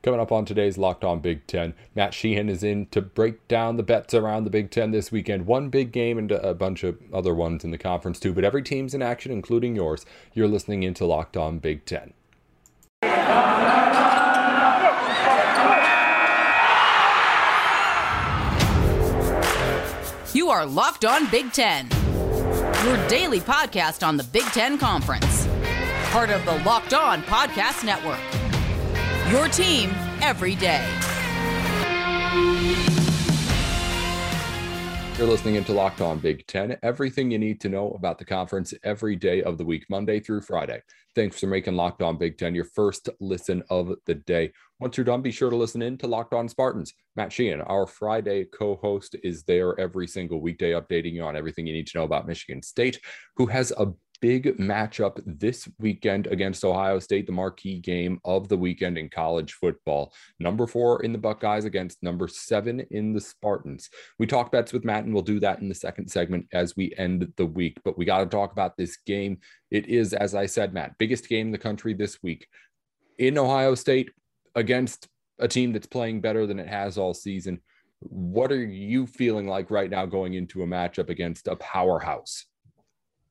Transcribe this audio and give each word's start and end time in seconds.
Coming 0.00 0.20
up 0.20 0.30
on 0.30 0.44
today's 0.44 0.78
Locked 0.78 1.02
On 1.02 1.18
Big 1.18 1.44
Ten, 1.48 1.74
Matt 1.96 2.14
Sheehan 2.14 2.48
is 2.48 2.62
in 2.62 2.86
to 2.86 3.02
break 3.02 3.48
down 3.48 3.76
the 3.76 3.82
bets 3.82 4.14
around 4.14 4.44
the 4.44 4.50
Big 4.50 4.70
Ten 4.70 4.92
this 4.92 5.10
weekend. 5.10 5.46
One 5.46 5.70
big 5.70 5.90
game 5.90 6.18
and 6.18 6.30
a 6.30 6.54
bunch 6.54 6.84
of 6.84 6.98
other 7.12 7.34
ones 7.34 7.64
in 7.64 7.72
the 7.72 7.78
conference 7.78 8.20
too, 8.20 8.32
but 8.32 8.44
every 8.44 8.62
team's 8.62 8.94
in 8.94 9.02
action, 9.02 9.32
including 9.32 9.74
yours. 9.74 10.06
You're 10.34 10.46
listening 10.46 10.84
into 10.84 11.04
Locked 11.04 11.36
On 11.36 11.58
Big 11.58 11.84
Ten. 11.84 12.14
You 20.32 20.50
are 20.50 20.64
Locked 20.64 21.04
On 21.04 21.28
Big 21.28 21.52
Ten, 21.52 21.88
your 22.84 23.08
daily 23.08 23.40
podcast 23.40 24.06
on 24.06 24.16
the 24.16 24.22
Big 24.22 24.44
Ten 24.44 24.78
Conference, 24.78 25.48
part 26.10 26.30
of 26.30 26.44
the 26.44 26.56
Locked 26.64 26.94
On 26.94 27.20
Podcast 27.22 27.84
Network. 27.84 28.20
Your 29.30 29.46
team 29.48 29.90
every 30.22 30.54
day. 30.54 30.88
You're 35.18 35.26
listening 35.26 35.56
into 35.56 35.72
Locked 35.72 36.00
On 36.00 36.18
Big 36.18 36.46
Ten. 36.46 36.78
Everything 36.82 37.30
you 37.30 37.38
need 37.38 37.60
to 37.60 37.68
know 37.68 37.90
about 37.90 38.18
the 38.18 38.24
conference 38.24 38.72
every 38.84 39.16
day 39.16 39.42
of 39.42 39.58
the 39.58 39.66
week, 39.66 39.84
Monday 39.90 40.18
through 40.18 40.40
Friday. 40.40 40.80
Thanks 41.14 41.40
for 41.40 41.46
making 41.46 41.74
Locked 41.74 42.00
On 42.00 42.16
Big 42.16 42.38
Ten 42.38 42.54
your 42.54 42.64
first 42.64 43.10
listen 43.20 43.62
of 43.68 43.92
the 44.06 44.14
day. 44.14 44.52
Once 44.80 44.96
you're 44.96 45.04
done, 45.04 45.20
be 45.20 45.32
sure 45.32 45.50
to 45.50 45.56
listen 45.56 45.82
in 45.82 45.98
to 45.98 46.06
Locked 46.06 46.32
On 46.32 46.48
Spartans. 46.48 46.94
Matt 47.16 47.32
Sheehan, 47.32 47.60
our 47.62 47.86
Friday 47.86 48.44
co 48.44 48.76
host, 48.76 49.16
is 49.24 49.42
there 49.42 49.78
every 49.78 50.06
single 50.06 50.40
weekday 50.40 50.70
updating 50.70 51.12
you 51.12 51.24
on 51.24 51.36
everything 51.36 51.66
you 51.66 51.74
need 51.74 51.88
to 51.88 51.98
know 51.98 52.04
about 52.04 52.28
Michigan 52.28 52.62
State, 52.62 53.00
who 53.36 53.46
has 53.46 53.72
a 53.72 53.92
big 54.20 54.58
matchup 54.58 55.20
this 55.26 55.68
weekend 55.78 56.26
against 56.26 56.64
Ohio 56.64 56.98
State, 56.98 57.26
the 57.26 57.32
marquee 57.32 57.78
game 57.78 58.18
of 58.24 58.48
the 58.48 58.56
weekend 58.56 58.98
in 58.98 59.08
college 59.08 59.54
football. 59.54 60.12
Number 60.38 60.66
four 60.66 61.02
in 61.02 61.12
the 61.12 61.18
Buckeyes 61.18 61.64
against 61.64 62.02
number 62.02 62.28
seven 62.28 62.80
in 62.90 63.12
the 63.12 63.20
Spartans. 63.20 63.90
We 64.18 64.26
talk 64.26 64.50
bets 64.50 64.72
with 64.72 64.84
Matt, 64.84 65.04
and 65.04 65.14
we'll 65.14 65.22
do 65.22 65.40
that 65.40 65.60
in 65.60 65.68
the 65.68 65.74
second 65.74 66.08
segment 66.10 66.46
as 66.52 66.76
we 66.76 66.92
end 66.96 67.32
the 67.36 67.46
week. 67.46 67.78
But 67.84 67.98
we 67.98 68.04
got 68.04 68.18
to 68.18 68.26
talk 68.26 68.52
about 68.52 68.76
this 68.76 68.96
game. 69.06 69.38
It 69.70 69.86
is, 69.86 70.12
as 70.12 70.34
I 70.34 70.46
said, 70.46 70.74
Matt, 70.74 70.98
biggest 70.98 71.28
game 71.28 71.48
in 71.48 71.52
the 71.52 71.58
country 71.58 71.94
this 71.94 72.22
week 72.22 72.48
in 73.18 73.38
Ohio 73.38 73.74
State 73.74 74.10
against 74.54 75.08
a 75.38 75.48
team 75.48 75.72
that's 75.72 75.86
playing 75.86 76.20
better 76.20 76.46
than 76.46 76.58
it 76.58 76.68
has 76.68 76.98
all 76.98 77.14
season. 77.14 77.60
What 78.00 78.52
are 78.52 78.64
you 78.64 79.06
feeling 79.06 79.46
like 79.48 79.70
right 79.70 79.90
now 79.90 80.06
going 80.06 80.34
into 80.34 80.62
a 80.62 80.66
matchup 80.66 81.10
against 81.10 81.48
a 81.48 81.56
powerhouse? 81.56 82.46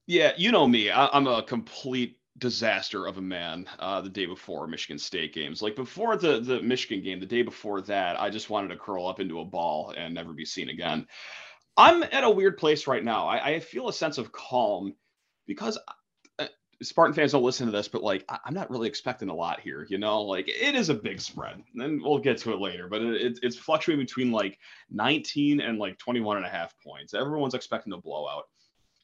Yeah, 0.07 0.31
you 0.37 0.53
know 0.53 0.65
me. 0.65 0.89
I, 0.89 1.15
am 1.15 1.27
a 1.27 1.43
complete 1.43 2.17
disaster 2.37 3.05
of 3.05 3.17
a 3.17 3.21
man. 3.21 3.67
Uh, 3.77 3.99
the 3.99 4.09
day 4.09 4.25
before 4.25 4.65
Michigan 4.65 4.97
State 4.97 5.33
games, 5.33 5.61
like 5.61 5.75
before 5.75 6.15
the 6.15 6.39
the 6.39 6.61
Michigan 6.61 7.03
game, 7.03 7.19
the 7.19 7.25
day 7.25 7.41
before 7.41 7.81
that, 7.81 8.19
I 8.19 8.29
just 8.29 8.49
wanted 8.49 8.69
to 8.69 8.77
curl 8.77 9.07
up 9.07 9.19
into 9.19 9.41
a 9.41 9.45
ball 9.45 9.93
and 9.97 10.13
never 10.13 10.31
be 10.31 10.45
seen 10.45 10.69
again. 10.69 11.07
I'm 11.75 12.03
at 12.03 12.23
a 12.23 12.29
weird 12.29 12.57
place 12.57 12.87
right 12.87 13.03
now. 13.03 13.27
I, 13.27 13.49
I 13.49 13.59
feel 13.59 13.89
a 13.89 13.93
sense 13.93 14.17
of 14.17 14.31
calm 14.31 14.95
because 15.45 15.77
uh, 16.39 16.47
Spartan 16.81 17.13
fans 17.13 17.33
don't 17.33 17.43
listen 17.43 17.65
to 17.65 17.71
this, 17.73 17.89
but 17.89 18.01
like 18.01 18.23
I'm 18.45 18.53
not 18.53 18.71
really 18.71 18.87
expecting 18.87 19.27
a 19.27 19.35
lot 19.35 19.59
here. 19.59 19.85
You 19.89 19.97
know, 19.97 20.21
like 20.21 20.47
it 20.47 20.73
is 20.73 20.87
a 20.87 20.93
big 20.93 21.19
spread, 21.19 21.61
and 21.75 22.01
we'll 22.01 22.19
get 22.19 22.37
to 22.39 22.53
it 22.53 22.61
later. 22.61 22.87
But 22.87 23.01
it, 23.01 23.39
it's 23.43 23.57
fluctuating 23.57 24.05
between 24.05 24.31
like 24.31 24.57
19 24.89 25.59
and 25.59 25.77
like 25.79 25.97
21 25.97 26.37
and 26.37 26.45
a 26.45 26.49
half 26.49 26.73
points. 26.81 27.13
Everyone's 27.13 27.55
expecting 27.55 27.91
a 27.91 27.97
blowout. 27.97 28.45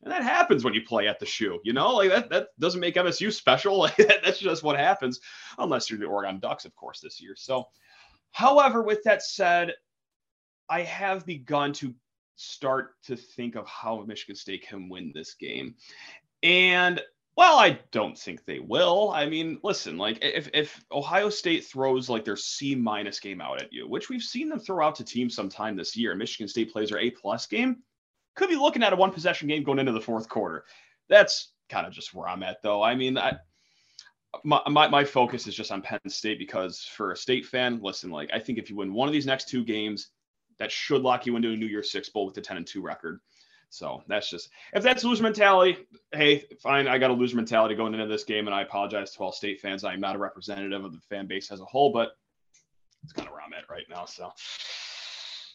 And 0.04 0.12
that 0.12 0.24
happens 0.24 0.64
when 0.64 0.74
you 0.74 0.82
play 0.82 1.08
at 1.08 1.20
the 1.20 1.26
shoe, 1.26 1.60
you 1.64 1.72
know, 1.72 1.96
like 1.96 2.10
that, 2.10 2.30
that 2.30 2.48
doesn't 2.60 2.80
make 2.80 2.96
MSU 2.96 3.32
special. 3.32 3.88
That's 3.98 4.40
just 4.40 4.64
what 4.64 4.78
happens, 4.78 5.20
unless 5.58 5.90
you're 5.90 6.00
the 6.00 6.06
Oregon 6.06 6.40
Ducks, 6.40 6.66
of 6.66 6.76
course, 6.76 7.00
this 7.00 7.22
year. 7.22 7.36
So, 7.38 7.70
however, 8.32 8.84
with 8.84 9.02
that 9.04 9.24
said, 9.24 9.74
I 10.70 10.82
have 10.82 11.26
begun 11.26 11.72
to 11.74 11.94
start 12.36 12.96
to 13.04 13.16
think 13.16 13.56
of 13.56 13.68
how 13.68 14.04
Michigan 14.06 14.36
State 14.36 14.68
can 14.68 14.90
win 14.90 15.12
this 15.14 15.36
game. 15.36 15.76
And 16.42 17.02
well, 17.36 17.58
I 17.58 17.80
don't 17.92 18.18
think 18.18 18.46
they 18.46 18.60
will. 18.60 19.12
I 19.12 19.26
mean, 19.26 19.60
listen, 19.64 19.98
like 19.98 20.20
if 20.22 20.50
if 20.54 20.84
Ohio 20.92 21.30
State 21.30 21.66
throws 21.66 22.10
like 22.10 22.26
their 22.26 22.38
C 22.38 22.76
minus 22.76 23.20
game 23.20 23.42
out 23.42 23.62
at 23.62 23.74
you, 23.74 23.88
which 23.88 24.10
we've 24.10 24.22
seen 24.22 24.50
them 24.50 24.60
throw 24.60 24.86
out 24.86 24.96
to 24.96 25.04
teams 25.04 25.34
sometime 25.34 25.76
this 25.76 25.96
year, 25.96 26.14
Michigan 26.14 26.48
State 26.48 26.72
plays 26.72 26.90
their 26.90 27.00
A 27.00 27.10
plus 27.10 27.48
game, 27.48 27.78
could 28.36 28.50
be 28.50 28.56
looking 28.56 28.84
at 28.84 28.94
a 28.94 28.96
one 28.96 29.12
possession 29.12 29.48
game 29.48 29.64
going 29.64 29.80
into 29.80 29.92
the 29.92 30.02
fourth 30.02 30.30
quarter. 30.30 30.66
That's 31.10 31.52
kind 31.70 31.86
of 31.86 31.94
just 31.94 32.14
where 32.14 32.28
I'm 32.28 32.44
at, 32.44 32.62
though. 32.62 32.82
I 32.82 32.96
mean, 32.96 33.18
I, 33.18 33.38
my, 34.44 34.62
my, 34.68 34.88
my 34.88 35.04
focus 35.04 35.48
is 35.48 35.56
just 35.56 35.72
on 35.72 35.82
Penn 35.82 36.00
State 36.08 36.40
because 36.40 36.82
for 36.82 37.12
a 37.12 37.18
state 37.18 37.46
fan, 37.46 37.80
listen, 37.82 38.10
like 38.10 38.30
I 38.34 38.40
think 38.40 38.58
if 38.58 38.70
you 38.70 38.76
win 38.78 38.94
one 38.94 39.08
of 39.08 39.14
these 39.14 39.26
next 39.26 39.50
two 39.50 39.64
games, 39.64 40.10
that 40.60 40.72
should 40.72 41.02
lock 41.02 41.26
you 41.26 41.36
into 41.36 41.52
a 41.52 41.56
New 41.56 41.66
Year's 41.66 41.92
Six 41.92 42.10
bowl 42.10 42.26
with 42.26 42.36
the 42.36 42.42
10 42.42 42.58
and 42.58 42.68
2 42.68 42.82
record. 42.82 43.20
So 43.70 44.04
that's 44.08 44.30
just 44.30 44.50
if 44.74 44.84
that's 44.84 45.04
loser 45.04 45.24
mentality, 45.24 45.88
hey, 46.12 46.46
fine. 46.62 46.88
I 46.88 47.00
got 47.00 47.10
a 47.10 47.14
loser 47.14 47.36
mentality 47.36 47.74
going 47.74 47.96
into 47.96 48.06
this 48.06 48.24
game, 48.24 48.46
and 48.46 48.54
I 48.54 48.62
apologize 48.62 49.12
to 49.14 49.20
all 49.20 49.32
state 49.32 49.62
fans. 49.62 49.84
I'm 49.84 50.00
not 50.00 50.16
a 50.16 50.20
representative 50.20 50.86
of 50.86 50.94
the 50.94 51.00
fan 51.10 51.26
base 51.26 51.52
as 51.52 51.60
a 51.60 51.66
whole, 51.66 51.92
but 51.92 52.12
it's 53.04 53.14
kind 53.14 53.28
of 53.28 53.34
where 53.34 53.42
I'm 53.42 53.54
at 53.54 53.68
right 53.72 53.86
now. 53.90 54.06
So 54.06 54.32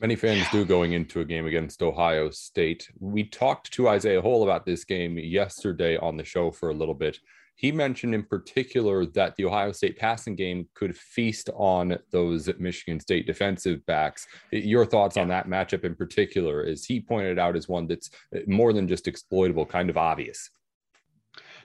Many 0.00 0.14
fans 0.14 0.46
do 0.52 0.64
going 0.64 0.92
into 0.92 1.20
a 1.20 1.24
game 1.24 1.46
against 1.46 1.82
Ohio 1.82 2.30
State. 2.30 2.88
We 3.00 3.24
talked 3.24 3.72
to 3.72 3.88
Isaiah 3.88 4.22
Hole 4.22 4.44
about 4.44 4.64
this 4.64 4.84
game 4.84 5.18
yesterday 5.18 5.96
on 5.96 6.16
the 6.16 6.24
show 6.24 6.52
for 6.52 6.70
a 6.70 6.74
little 6.74 6.94
bit. 6.94 7.18
He 7.56 7.72
mentioned 7.72 8.14
in 8.14 8.22
particular 8.22 9.04
that 9.06 9.34
the 9.34 9.44
Ohio 9.44 9.72
State 9.72 9.98
passing 9.98 10.36
game 10.36 10.68
could 10.74 10.96
feast 10.96 11.50
on 11.56 11.98
those 12.12 12.48
Michigan 12.60 13.00
State 13.00 13.26
defensive 13.26 13.84
backs. 13.86 14.28
Your 14.52 14.86
thoughts 14.86 15.16
on 15.16 15.26
that 15.28 15.48
matchup 15.48 15.82
in 15.82 15.96
particular, 15.96 16.64
as 16.64 16.84
he 16.84 17.00
pointed 17.00 17.36
out, 17.36 17.56
as 17.56 17.66
one 17.66 17.88
that's 17.88 18.08
eh, 18.32 18.42
more 18.46 18.72
than 18.72 18.86
just 18.86 19.08
exploitable, 19.08 19.66
kind 19.66 19.90
of 19.90 19.96
obvious. 19.96 20.48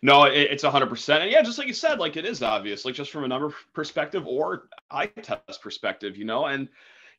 No, 0.02 0.24
it's 0.24 0.64
100%. 0.64 1.22
And 1.22 1.30
yeah, 1.30 1.44
just 1.44 1.60
like 1.60 1.68
you 1.68 1.74
said, 1.74 2.00
like 2.00 2.18
it 2.18 2.26
is 2.26 2.42
obvious, 2.42 2.84
like 2.84 2.96
just 2.96 3.12
from 3.12 3.26
a 3.26 3.28
number 3.28 3.54
perspective 3.76 4.26
or 4.26 4.70
eye 4.90 5.06
test 5.06 5.62
perspective, 5.62 6.18
you 6.18 6.26
know, 6.26 6.48
and 6.48 6.68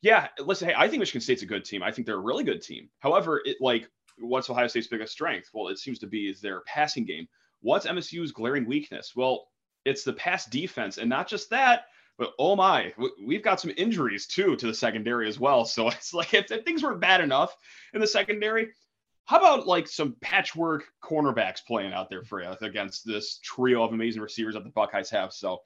yeah, 0.05 0.27
listen, 0.37 0.67
hey, 0.67 0.75
I 0.77 0.87
think 0.87 0.99
Michigan 0.99 1.19
State's 1.19 1.41
a 1.41 1.47
good 1.47 1.65
team. 1.65 1.81
I 1.81 1.91
think 1.91 2.05
they're 2.05 2.17
a 2.17 2.19
really 2.19 2.43
good 2.43 2.61
team. 2.61 2.89
However, 2.99 3.41
it 3.43 3.57
like 3.59 3.89
what's 4.19 4.47
Ohio 4.51 4.67
State's 4.67 4.85
biggest 4.85 5.11
strength? 5.11 5.49
Well, 5.51 5.69
it 5.69 5.79
seems 5.79 5.97
to 5.97 6.05
be 6.05 6.29
is 6.29 6.39
their 6.39 6.61
passing 6.67 7.05
game. 7.05 7.27
What's 7.61 7.87
MSU's 7.87 8.31
glaring 8.31 8.67
weakness? 8.67 9.13
Well, 9.15 9.47
it's 9.83 10.03
the 10.03 10.13
pass 10.13 10.45
defense, 10.45 10.99
and 10.99 11.09
not 11.09 11.27
just 11.27 11.49
that, 11.49 11.85
but 12.19 12.33
oh 12.37 12.55
my, 12.55 12.93
we've 13.25 13.41
got 13.41 13.59
some 13.59 13.71
injuries 13.77 14.27
too 14.27 14.55
to 14.57 14.67
the 14.67 14.75
secondary 14.75 15.27
as 15.27 15.39
well. 15.39 15.65
So 15.75 15.87
it's 15.87 16.13
like 16.13 16.35
if, 16.35 16.51
if 16.51 16.63
things 16.63 16.83
weren't 16.83 17.01
bad 17.01 17.21
enough 17.21 17.55
in 17.95 17.99
the 17.99 18.05
secondary, 18.05 18.67
how 19.25 19.37
about 19.37 19.65
like 19.65 19.87
some 19.87 20.17
patchwork 20.21 20.83
cornerbacks 21.03 21.65
playing 21.65 21.93
out 21.93 22.11
there 22.11 22.23
for 22.23 22.43
you 22.43 22.53
against 22.61 23.07
this 23.07 23.39
trio 23.43 23.83
of 23.83 23.91
amazing 23.91 24.21
receivers 24.21 24.53
that 24.53 24.65
the 24.65 24.69
Buckeyes 24.69 25.09
have? 25.09 25.33
So 25.33 25.61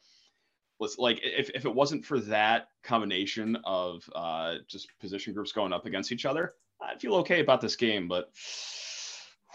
was 0.79 0.97
like 0.97 1.19
if, 1.23 1.50
if 1.51 1.66
it 1.66 1.73
wasn't 1.73 2.06
for 2.06 2.19
that 2.22 2.69
combination 2.84 3.57
of 3.66 4.09
uh, 4.16 4.56
just 4.67 4.88
position 5.00 5.34
groups 5.34 5.51
going 5.51 5.73
up 5.73 5.85
against 5.85 6.12
each 6.12 6.25
other, 6.25 6.53
I'd 6.81 7.01
feel 7.01 7.16
okay 7.16 7.41
about 7.41 7.62
this 7.62 7.75
game. 7.75 8.07
But 8.07 8.31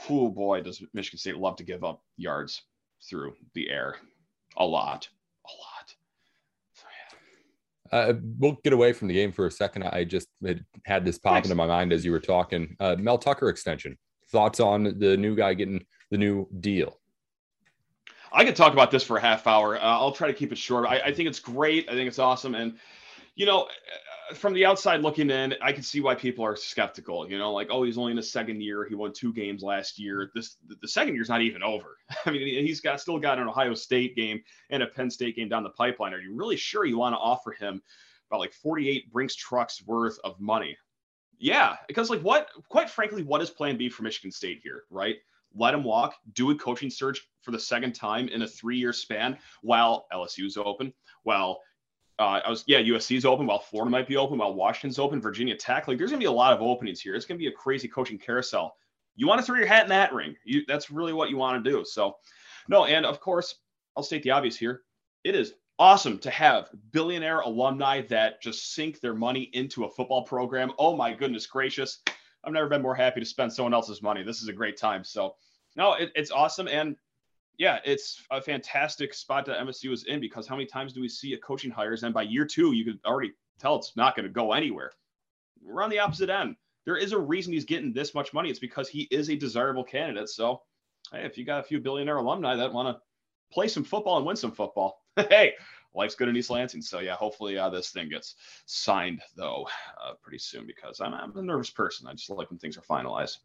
oh 0.08 0.28
boy, 0.28 0.60
does 0.60 0.82
Michigan 0.92 1.18
State 1.18 1.36
love 1.36 1.56
to 1.56 1.64
give 1.64 1.84
up 1.84 2.02
yards 2.16 2.62
through 3.08 3.34
the 3.54 3.70
air 3.70 3.96
a 4.56 4.64
lot, 4.64 5.08
a 5.46 5.52
lot. 5.58 5.94
So, 6.74 6.86
yeah. 7.92 7.98
Uh, 7.98 8.12
we'll 8.38 8.58
get 8.62 8.72
away 8.72 8.92
from 8.92 9.08
the 9.08 9.14
game 9.14 9.32
for 9.32 9.46
a 9.46 9.50
second. 9.50 9.84
I 9.84 10.04
just 10.04 10.28
had, 10.44 10.64
had 10.84 11.04
this 11.04 11.18
pop 11.18 11.34
Thanks. 11.34 11.48
into 11.48 11.56
my 11.56 11.66
mind 11.66 11.92
as 11.92 12.04
you 12.04 12.12
were 12.12 12.20
talking. 12.20 12.76
Uh, 12.80 12.96
Mel 12.98 13.18
Tucker 13.18 13.48
extension. 13.48 13.98
Thoughts 14.30 14.60
on 14.60 14.98
the 14.98 15.16
new 15.16 15.34
guy 15.34 15.54
getting 15.54 15.84
the 16.10 16.18
new 16.18 16.48
deal? 16.60 16.98
I 18.34 18.44
could 18.44 18.56
talk 18.56 18.72
about 18.72 18.90
this 18.90 19.04
for 19.04 19.16
a 19.16 19.20
half 19.20 19.46
hour. 19.46 19.76
Uh, 19.76 19.80
I'll 19.80 20.12
try 20.12 20.26
to 20.28 20.34
keep 20.34 20.52
it 20.52 20.58
short. 20.58 20.86
I, 20.86 20.98
I, 20.98 21.14
think 21.14 21.28
it's 21.28 21.38
great. 21.38 21.88
I 21.88 21.92
think 21.92 22.08
it's 22.08 22.18
awesome. 22.18 22.54
And, 22.54 22.76
you 23.36 23.46
know, 23.46 23.62
uh, 23.62 24.34
from 24.34 24.54
the 24.54 24.66
outside 24.66 25.02
looking 25.02 25.30
in, 25.30 25.54
I 25.62 25.72
can 25.72 25.82
see 25.82 26.00
why 26.00 26.14
people 26.14 26.44
are 26.44 26.56
skeptical. 26.56 27.28
You 27.30 27.38
know, 27.38 27.52
like, 27.52 27.68
oh, 27.70 27.84
he's 27.84 27.96
only 27.96 28.10
in 28.10 28.16
his 28.16 28.32
second 28.32 28.60
year. 28.60 28.84
He 28.84 28.94
won 28.94 29.12
two 29.12 29.32
games 29.32 29.62
last 29.62 29.98
year. 29.98 30.30
This 30.34 30.56
the 30.80 30.88
second 30.88 31.14
year's 31.14 31.28
not 31.28 31.42
even 31.42 31.62
over. 31.62 31.96
I 32.26 32.30
mean, 32.30 32.64
he's 32.64 32.80
got 32.80 33.00
still 33.00 33.18
got 33.18 33.38
an 33.38 33.48
Ohio 33.48 33.74
State 33.74 34.16
game 34.16 34.42
and 34.70 34.82
a 34.82 34.86
Penn 34.86 35.10
State 35.10 35.36
game 35.36 35.48
down 35.48 35.62
the 35.62 35.70
pipeline. 35.70 36.12
Are 36.12 36.20
you 36.20 36.34
really 36.34 36.56
sure 36.56 36.84
you 36.84 36.98
want 36.98 37.14
to 37.14 37.18
offer 37.18 37.52
him 37.52 37.82
about 38.30 38.40
like 38.40 38.52
48 38.52 39.12
Brinks 39.12 39.36
trucks 39.36 39.84
worth 39.86 40.18
of 40.24 40.40
money? 40.40 40.76
Yeah, 41.38 41.76
because 41.88 42.10
like 42.10 42.20
what, 42.20 42.48
quite 42.68 42.88
frankly, 42.88 43.22
what 43.22 43.42
is 43.42 43.50
Plan 43.50 43.76
B 43.76 43.88
for 43.88 44.02
Michigan 44.02 44.30
State 44.30 44.60
here, 44.62 44.84
right? 44.90 45.16
Let 45.54 45.74
him 45.74 45.84
walk, 45.84 46.16
do 46.32 46.50
a 46.50 46.54
coaching 46.54 46.90
search 46.90 47.20
for 47.42 47.50
the 47.50 47.58
second 47.58 47.94
time 47.94 48.28
in 48.28 48.42
a 48.42 48.48
three 48.48 48.76
year 48.76 48.92
span 48.92 49.38
while 49.62 50.06
LSU's 50.12 50.56
open, 50.56 50.92
while 51.22 51.60
uh, 52.18 52.40
I 52.44 52.50
was 52.50 52.64
yeah 52.66 52.80
USC's 52.80 53.24
open, 53.24 53.46
while 53.46 53.58
Florida 53.58 53.90
might 53.90 54.06
be 54.06 54.16
open, 54.16 54.38
while 54.38 54.54
Washington's 54.54 54.98
open, 54.98 55.20
Virginia 55.20 55.56
Tech. 55.56 55.88
Like 55.88 55.98
there's 55.98 56.10
gonna 56.10 56.20
be 56.20 56.26
a 56.26 56.32
lot 56.32 56.52
of 56.52 56.62
openings 56.62 57.00
here. 57.00 57.14
It's 57.14 57.26
gonna 57.26 57.38
be 57.38 57.48
a 57.48 57.52
crazy 57.52 57.88
coaching 57.88 58.18
carousel. 58.18 58.76
You 59.16 59.26
want 59.26 59.40
to 59.40 59.46
throw 59.46 59.56
your 59.56 59.66
hat 59.66 59.84
in 59.84 59.90
that 59.90 60.12
ring. 60.12 60.34
You, 60.44 60.62
that's 60.66 60.90
really 60.90 61.12
what 61.12 61.30
you 61.30 61.36
want 61.36 61.62
to 61.62 61.70
do. 61.70 61.84
So, 61.84 62.16
no, 62.68 62.84
and 62.84 63.06
of 63.06 63.20
course, 63.20 63.54
I'll 63.96 64.02
state 64.02 64.22
the 64.22 64.32
obvious 64.32 64.56
here. 64.56 64.82
It 65.22 65.34
is 65.34 65.54
awesome 65.78 66.18
to 66.18 66.30
have 66.30 66.70
billionaire 66.92 67.40
alumni 67.40 68.02
that 68.02 68.40
just 68.42 68.74
sink 68.74 69.00
their 69.00 69.14
money 69.14 69.50
into 69.52 69.84
a 69.84 69.90
football 69.90 70.22
program. 70.22 70.72
Oh 70.78 70.96
my 70.96 71.12
goodness 71.12 71.46
gracious. 71.46 72.00
I've 72.46 72.52
never 72.52 72.68
been 72.68 72.82
more 72.82 72.94
happy 72.94 73.20
to 73.20 73.26
spend 73.26 73.52
someone 73.52 73.74
else's 73.74 74.02
money. 74.02 74.22
This 74.22 74.42
is 74.42 74.48
a 74.48 74.52
great 74.52 74.76
time. 74.76 75.04
So, 75.04 75.36
no, 75.76 75.94
it, 75.94 76.12
it's 76.14 76.30
awesome. 76.30 76.68
And 76.68 76.96
yeah, 77.58 77.78
it's 77.84 78.22
a 78.30 78.40
fantastic 78.40 79.14
spot 79.14 79.46
that 79.46 79.58
MSU 79.58 79.92
is 79.92 80.04
in 80.04 80.20
because 80.20 80.46
how 80.46 80.56
many 80.56 80.66
times 80.66 80.92
do 80.92 81.00
we 81.00 81.08
see 81.08 81.34
a 81.34 81.38
coaching 81.38 81.70
hires 81.70 82.02
and 82.02 82.12
by 82.12 82.22
year 82.22 82.44
two, 82.44 82.72
you 82.72 82.84
could 82.84 82.98
already 83.04 83.32
tell 83.58 83.76
it's 83.76 83.96
not 83.96 84.16
going 84.16 84.26
to 84.26 84.32
go 84.32 84.52
anywhere. 84.52 84.90
We're 85.62 85.82
on 85.82 85.90
the 85.90 86.00
opposite 86.00 86.30
end. 86.30 86.56
There 86.84 86.96
is 86.96 87.12
a 87.12 87.18
reason 87.18 87.52
he's 87.52 87.64
getting 87.64 87.92
this 87.92 88.14
much 88.14 88.32
money. 88.34 88.50
It's 88.50 88.58
because 88.58 88.88
he 88.88 89.02
is 89.10 89.30
a 89.30 89.36
desirable 89.36 89.84
candidate. 89.84 90.28
So, 90.28 90.62
hey, 91.12 91.24
if 91.24 91.38
you 91.38 91.44
got 91.44 91.60
a 91.60 91.64
few 91.64 91.80
billionaire 91.80 92.18
alumni 92.18 92.56
that 92.56 92.72
want 92.72 92.94
to 92.94 93.02
play 93.52 93.68
some 93.68 93.84
football 93.84 94.18
and 94.18 94.26
win 94.26 94.36
some 94.36 94.52
football, 94.52 95.00
hey, 95.16 95.54
life's 95.94 96.14
good 96.14 96.28
in 96.28 96.36
East 96.36 96.50
Lansing. 96.50 96.82
So 96.82 97.00
yeah, 97.00 97.14
hopefully 97.14 97.58
uh, 97.58 97.70
this 97.70 97.90
thing 97.90 98.08
gets 98.08 98.34
signed 98.66 99.22
though 99.36 99.66
uh, 100.02 100.12
pretty 100.22 100.38
soon 100.38 100.66
because 100.66 101.00
I'm, 101.00 101.14
I'm 101.14 101.36
a 101.36 101.42
nervous 101.42 101.70
person. 101.70 102.06
I 102.06 102.12
just 102.12 102.30
like 102.30 102.50
when 102.50 102.58
things 102.58 102.76
are 102.76 102.82
finalized. 102.82 103.38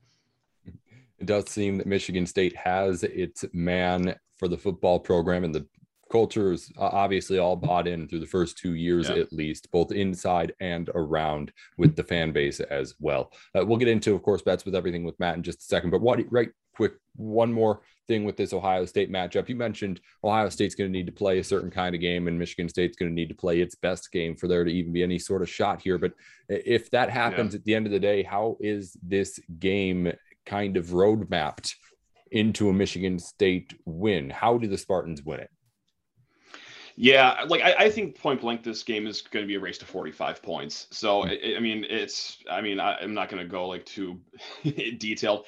It 0.65 1.25
does 1.25 1.49
seem 1.49 1.77
that 1.77 1.87
Michigan 1.87 2.25
State 2.25 2.55
has 2.55 3.03
its 3.03 3.45
man 3.51 4.15
for 4.37 4.47
the 4.47 4.57
football 4.57 4.99
program, 4.99 5.43
and 5.43 5.53
the 5.53 5.67
culture 6.09 6.51
is 6.51 6.71
obviously 6.77 7.37
all 7.37 7.55
bought 7.55 7.87
in 7.87 8.07
through 8.07 8.19
the 8.19 8.25
first 8.25 8.57
two 8.57 8.73
years 8.73 9.09
yeah. 9.09 9.15
at 9.15 9.33
least, 9.33 9.71
both 9.71 9.91
inside 9.91 10.53
and 10.59 10.89
around 10.95 11.51
with 11.77 11.95
the 11.95 12.03
fan 12.03 12.31
base 12.31 12.59
as 12.59 12.95
well. 12.99 13.31
Uh, 13.55 13.65
we'll 13.65 13.77
get 13.77 13.87
into, 13.87 14.13
of 14.15 14.23
course, 14.23 14.41
bets 14.41 14.65
with 14.65 14.75
everything 14.75 15.03
with 15.03 15.19
Matt 15.19 15.37
in 15.37 15.43
just 15.43 15.61
a 15.61 15.65
second. 15.65 15.89
But 15.89 16.01
what 16.01 16.19
right 16.31 16.49
quick 16.79 16.93
one 17.17 17.51
more 17.51 17.81
thing 18.07 18.23
with 18.23 18.37
this 18.37 18.53
Ohio 18.53 18.85
State 18.85 19.11
matchup. 19.11 19.49
You 19.49 19.55
mentioned 19.55 19.99
Ohio 20.23 20.47
State's 20.47 20.75
going 20.75 20.89
to 20.89 20.97
need 20.97 21.07
to 21.07 21.11
play 21.11 21.39
a 21.39 21.43
certain 21.43 21.69
kind 21.69 21.93
of 21.93 21.99
game, 21.99 22.29
and 22.29 22.39
Michigan 22.39 22.69
State's 22.69 22.95
going 22.95 23.11
to 23.11 23.13
need 23.13 23.27
to 23.27 23.35
play 23.35 23.59
its 23.59 23.75
best 23.75 24.13
game 24.13 24.33
for 24.33 24.47
there 24.47 24.63
to 24.63 24.71
even 24.71 24.93
be 24.93 25.03
any 25.03 25.19
sort 25.19 25.41
of 25.41 25.49
shot 25.49 25.81
here. 25.81 25.97
But 25.97 26.13
if 26.47 26.89
that 26.91 27.09
happens 27.09 27.53
yeah. 27.53 27.59
at 27.59 27.65
the 27.65 27.75
end 27.75 27.85
of 27.85 27.91
the 27.91 27.99
day, 27.99 28.23
how 28.23 28.55
is 28.61 28.97
this 29.03 29.41
game 29.59 30.13
kind 30.45 30.77
of 30.77 30.93
road 30.93 31.29
mapped 31.29 31.75
into 32.31 32.69
a 32.69 32.73
Michigan 32.73 33.19
State 33.19 33.73
win? 33.85 34.29
How 34.29 34.57
do 34.57 34.67
the 34.67 34.77
Spartans 34.77 35.21
win 35.21 35.41
it? 35.41 35.51
Yeah, 37.01 37.45
like 37.47 37.61
I, 37.61 37.85
I, 37.85 37.89
think 37.89 38.19
point 38.19 38.41
blank, 38.41 38.61
this 38.61 38.83
game 38.83 39.07
is 39.07 39.21
going 39.21 39.41
to 39.41 39.47
be 39.47 39.55
a 39.55 39.59
race 39.59 39.77
to 39.77 39.85
45 39.85 40.43
points. 40.43 40.85
So. 40.91 41.23
I, 41.23 41.55
I 41.55 41.59
mean, 41.61 41.85
it's 41.89 42.39
I 42.51 42.59
mean 42.59 42.81
I, 42.81 43.01
am 43.01 43.13
not 43.13 43.29
going 43.29 43.41
to 43.41 43.47
go 43.47 43.69
like 43.69 43.85
too 43.85 44.19
detailed. 44.63 45.45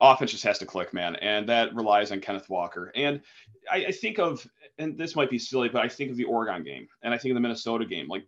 Offense 0.00 0.30
just 0.30 0.44
has 0.44 0.60
to 0.60 0.66
click, 0.66 0.94
man, 0.94 1.16
and 1.16 1.48
that 1.48 1.74
relies 1.74 2.12
on 2.12 2.20
Kenneth 2.20 2.48
Walker. 2.48 2.92
And 2.94 3.20
I, 3.68 3.86
I 3.86 3.90
think 3.90 4.20
of, 4.20 4.46
and 4.78 4.96
this 4.96 5.16
might 5.16 5.28
be 5.28 5.40
silly, 5.40 5.68
but 5.68 5.84
I 5.84 5.88
think 5.88 6.12
of 6.12 6.16
the 6.16 6.22
Oregon 6.22 6.62
game, 6.62 6.86
and 7.02 7.12
I 7.12 7.18
think 7.18 7.32
of 7.32 7.34
the 7.34 7.40
Minnesota 7.40 7.84
game. 7.84 8.06
Like 8.06 8.24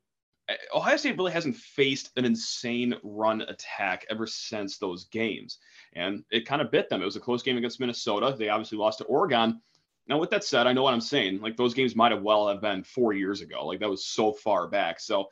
eh, 0.48 0.56
Ohio 0.74 0.96
State 0.96 1.16
really 1.16 1.30
hasn't 1.30 1.54
faced 1.54 2.10
an 2.16 2.24
insane 2.24 2.96
run 3.04 3.42
attack 3.42 4.04
ever 4.10 4.26
since 4.26 4.78
those 4.78 5.04
games, 5.04 5.58
and 5.92 6.24
it 6.32 6.44
kind 6.44 6.60
of 6.60 6.72
bit 6.72 6.88
them. 6.88 7.02
It 7.02 7.06
was 7.06 7.14
a 7.14 7.20
close 7.20 7.44
game 7.44 7.56
against 7.56 7.78
Minnesota. 7.78 8.34
They 8.36 8.48
obviously 8.48 8.78
lost 8.78 8.98
to 8.98 9.04
Oregon 9.04 9.60
now, 10.06 10.18
with 10.18 10.30
that 10.30 10.44
said, 10.44 10.66
I 10.66 10.72
know 10.72 10.82
what 10.82 10.94
I'm 10.94 11.00
saying. 11.00 11.40
Like 11.40 11.56
those 11.56 11.74
games 11.74 11.96
might 11.96 12.12
have 12.12 12.22
well 12.22 12.48
have 12.48 12.60
been 12.60 12.84
four 12.84 13.12
years 13.12 13.40
ago. 13.40 13.66
Like 13.66 13.80
that 13.80 13.88
was 13.88 14.04
so 14.04 14.32
far 14.32 14.68
back. 14.68 15.00
So 15.00 15.30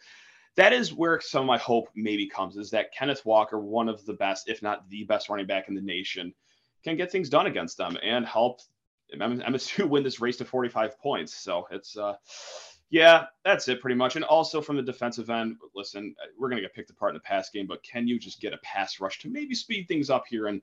that 0.56 0.72
is 0.72 0.92
where 0.92 1.20
some 1.20 1.42
of 1.42 1.46
my 1.46 1.58
hope 1.58 1.88
maybe 1.94 2.26
comes 2.26 2.56
is 2.56 2.70
that 2.70 2.92
Kenneth 2.92 3.24
Walker, 3.24 3.58
one 3.58 3.88
of 3.88 4.04
the 4.06 4.14
best, 4.14 4.48
if 4.48 4.62
not 4.62 4.88
the 4.88 5.04
best 5.04 5.28
running 5.28 5.46
back 5.46 5.68
in 5.68 5.74
the 5.74 5.82
nation, 5.82 6.32
can 6.84 6.96
get 6.96 7.12
things 7.12 7.28
done 7.28 7.46
against 7.46 7.76
them 7.76 7.96
and 8.02 8.26
help 8.26 8.60
MSU 9.14 9.84
win 9.88 10.02
this 10.02 10.20
race 10.20 10.38
to 10.38 10.44
45 10.44 10.98
points. 10.98 11.34
So 11.34 11.66
it's, 11.70 11.96
uh, 11.96 12.14
yeah, 12.88 13.26
that's 13.44 13.68
it 13.68 13.80
pretty 13.80 13.96
much. 13.96 14.16
And 14.16 14.24
also 14.24 14.60
from 14.60 14.76
the 14.76 14.82
defensive 14.82 15.30
end, 15.30 15.56
listen, 15.74 16.14
we're 16.38 16.48
going 16.48 16.60
to 16.60 16.66
get 16.66 16.74
picked 16.74 16.90
apart 16.90 17.10
in 17.10 17.14
the 17.14 17.20
pass 17.20 17.50
game, 17.50 17.66
but 17.66 17.82
can 17.82 18.06
you 18.06 18.18
just 18.18 18.40
get 18.40 18.52
a 18.52 18.58
pass 18.58 19.00
rush 19.00 19.18
to 19.20 19.30
maybe 19.30 19.54
speed 19.54 19.86
things 19.86 20.10
up 20.10 20.24
here 20.28 20.46
and 20.46 20.62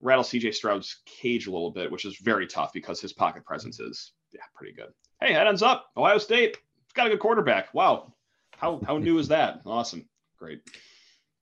rattle 0.00 0.24
CJ 0.24 0.54
Stroud's 0.54 1.02
cage 1.06 1.46
a 1.46 1.50
little 1.50 1.70
bit, 1.70 1.90
which 1.90 2.04
is 2.04 2.18
very 2.18 2.46
tough 2.46 2.72
because 2.72 3.00
his 3.00 3.12
pocket 3.12 3.44
presence 3.44 3.80
is 3.80 4.12
yeah 4.32 4.42
pretty 4.54 4.72
good. 4.72 4.92
Hey, 5.20 5.32
that 5.32 5.46
ends 5.46 5.62
up 5.62 5.86
Ohio 5.96 6.18
State. 6.18 6.58
It's 6.84 6.92
got 6.94 7.06
a 7.06 7.10
good 7.10 7.20
quarterback. 7.20 7.72
Wow, 7.74 8.12
how 8.50 8.80
how 8.86 8.98
new 8.98 9.18
is 9.18 9.28
that? 9.28 9.60
Awesome, 9.64 10.08
great. 10.38 10.60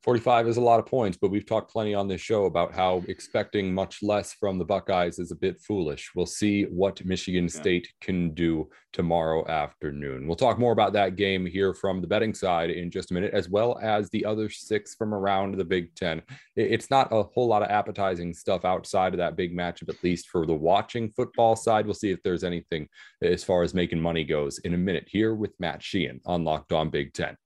45 0.04 0.48
is 0.48 0.58
a 0.58 0.60
lot 0.60 0.78
of 0.78 0.84
points, 0.84 1.16
but 1.18 1.30
we've 1.30 1.46
talked 1.46 1.72
plenty 1.72 1.94
on 1.94 2.06
this 2.06 2.20
show 2.20 2.44
about 2.44 2.74
how 2.74 3.02
expecting 3.08 3.72
much 3.72 4.02
less 4.02 4.34
from 4.34 4.58
the 4.58 4.64
Buckeyes 4.64 5.18
is 5.18 5.30
a 5.30 5.34
bit 5.34 5.58
foolish. 5.58 6.10
We'll 6.14 6.26
see 6.26 6.64
what 6.64 7.02
Michigan 7.06 7.48
State 7.48 7.90
can 8.02 8.34
do 8.34 8.68
tomorrow 8.92 9.48
afternoon. 9.48 10.26
We'll 10.26 10.36
talk 10.36 10.58
more 10.58 10.72
about 10.72 10.92
that 10.92 11.16
game 11.16 11.46
here 11.46 11.72
from 11.72 12.02
the 12.02 12.06
betting 12.06 12.34
side 12.34 12.68
in 12.68 12.90
just 12.90 13.12
a 13.12 13.14
minute, 13.14 13.32
as 13.32 13.48
well 13.48 13.78
as 13.82 14.10
the 14.10 14.26
other 14.26 14.50
six 14.50 14.94
from 14.94 15.14
around 15.14 15.56
the 15.56 15.64
Big 15.64 15.94
Ten. 15.94 16.20
It's 16.54 16.90
not 16.90 17.10
a 17.10 17.22
whole 17.22 17.48
lot 17.48 17.62
of 17.62 17.70
appetizing 17.70 18.34
stuff 18.34 18.66
outside 18.66 19.14
of 19.14 19.18
that 19.18 19.36
big 19.36 19.56
matchup, 19.56 19.88
at 19.88 20.04
least 20.04 20.28
for 20.28 20.44
the 20.44 20.52
watching 20.52 21.12
football 21.12 21.56
side. 21.56 21.86
We'll 21.86 21.94
see 21.94 22.10
if 22.10 22.22
there's 22.22 22.44
anything 22.44 22.88
as 23.22 23.42
far 23.42 23.62
as 23.62 23.72
making 23.72 24.00
money 24.00 24.24
goes 24.24 24.58
in 24.58 24.74
a 24.74 24.78
minute 24.78 25.08
here 25.08 25.34
with 25.34 25.58
Matt 25.58 25.82
Sheehan 25.82 26.20
on 26.26 26.44
Locked 26.44 26.74
On 26.74 26.90
Big 26.90 27.14
Ten. 27.14 27.38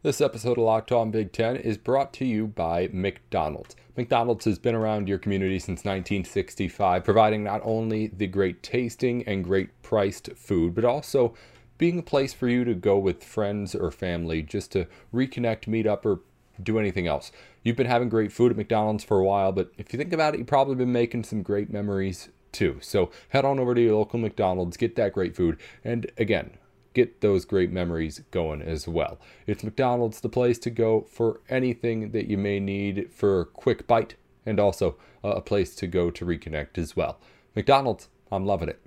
This 0.00 0.20
episode 0.20 0.58
of 0.58 0.64
Locked 0.64 0.92
On 0.92 1.10
Big 1.10 1.32
Ten 1.32 1.56
is 1.56 1.76
brought 1.76 2.12
to 2.12 2.24
you 2.24 2.46
by 2.46 2.88
McDonald's. 2.92 3.74
McDonald's 3.96 4.44
has 4.44 4.56
been 4.56 4.76
around 4.76 5.08
your 5.08 5.18
community 5.18 5.58
since 5.58 5.80
1965, 5.80 7.02
providing 7.02 7.42
not 7.42 7.60
only 7.64 8.06
the 8.06 8.28
great 8.28 8.62
tasting 8.62 9.24
and 9.26 9.42
great 9.42 9.70
priced 9.82 10.30
food, 10.36 10.76
but 10.76 10.84
also 10.84 11.34
being 11.78 11.98
a 11.98 12.02
place 12.04 12.32
for 12.32 12.48
you 12.48 12.62
to 12.62 12.74
go 12.74 12.96
with 12.96 13.24
friends 13.24 13.74
or 13.74 13.90
family 13.90 14.40
just 14.40 14.70
to 14.70 14.86
reconnect, 15.12 15.66
meet 15.66 15.84
up, 15.84 16.06
or 16.06 16.20
do 16.62 16.78
anything 16.78 17.08
else. 17.08 17.32
You've 17.64 17.74
been 17.74 17.88
having 17.88 18.08
great 18.08 18.30
food 18.30 18.52
at 18.52 18.56
McDonald's 18.56 19.02
for 19.02 19.18
a 19.18 19.24
while, 19.24 19.50
but 19.50 19.72
if 19.78 19.92
you 19.92 19.96
think 19.96 20.12
about 20.12 20.32
it, 20.32 20.38
you've 20.38 20.46
probably 20.46 20.76
been 20.76 20.92
making 20.92 21.24
some 21.24 21.42
great 21.42 21.70
memories 21.70 22.28
too. 22.52 22.78
So 22.82 23.10
head 23.30 23.44
on 23.44 23.58
over 23.58 23.74
to 23.74 23.80
your 23.80 23.96
local 23.96 24.20
McDonald's, 24.20 24.76
get 24.76 24.94
that 24.94 25.12
great 25.12 25.34
food, 25.34 25.58
and 25.82 26.08
again, 26.16 26.57
get 26.98 27.20
those 27.20 27.44
great 27.44 27.70
memories 27.70 28.22
going 28.32 28.60
as 28.60 28.88
well. 28.88 29.18
It's 29.46 29.62
McDonald's 29.62 30.20
the 30.20 30.28
place 30.28 30.58
to 30.60 30.70
go 30.70 31.02
for 31.02 31.40
anything 31.48 32.10
that 32.10 32.26
you 32.26 32.36
may 32.36 32.58
need 32.58 33.10
for 33.12 33.40
a 33.40 33.46
quick 33.46 33.86
bite 33.86 34.16
and 34.44 34.58
also 34.58 34.96
uh, 35.22 35.28
a 35.28 35.40
place 35.40 35.76
to 35.76 35.86
go 35.86 36.10
to 36.10 36.26
reconnect 36.26 36.76
as 36.76 36.96
well. 36.96 37.18
McDonald's, 37.54 38.08
I'm 38.32 38.44
loving 38.44 38.68
it. 38.68 38.80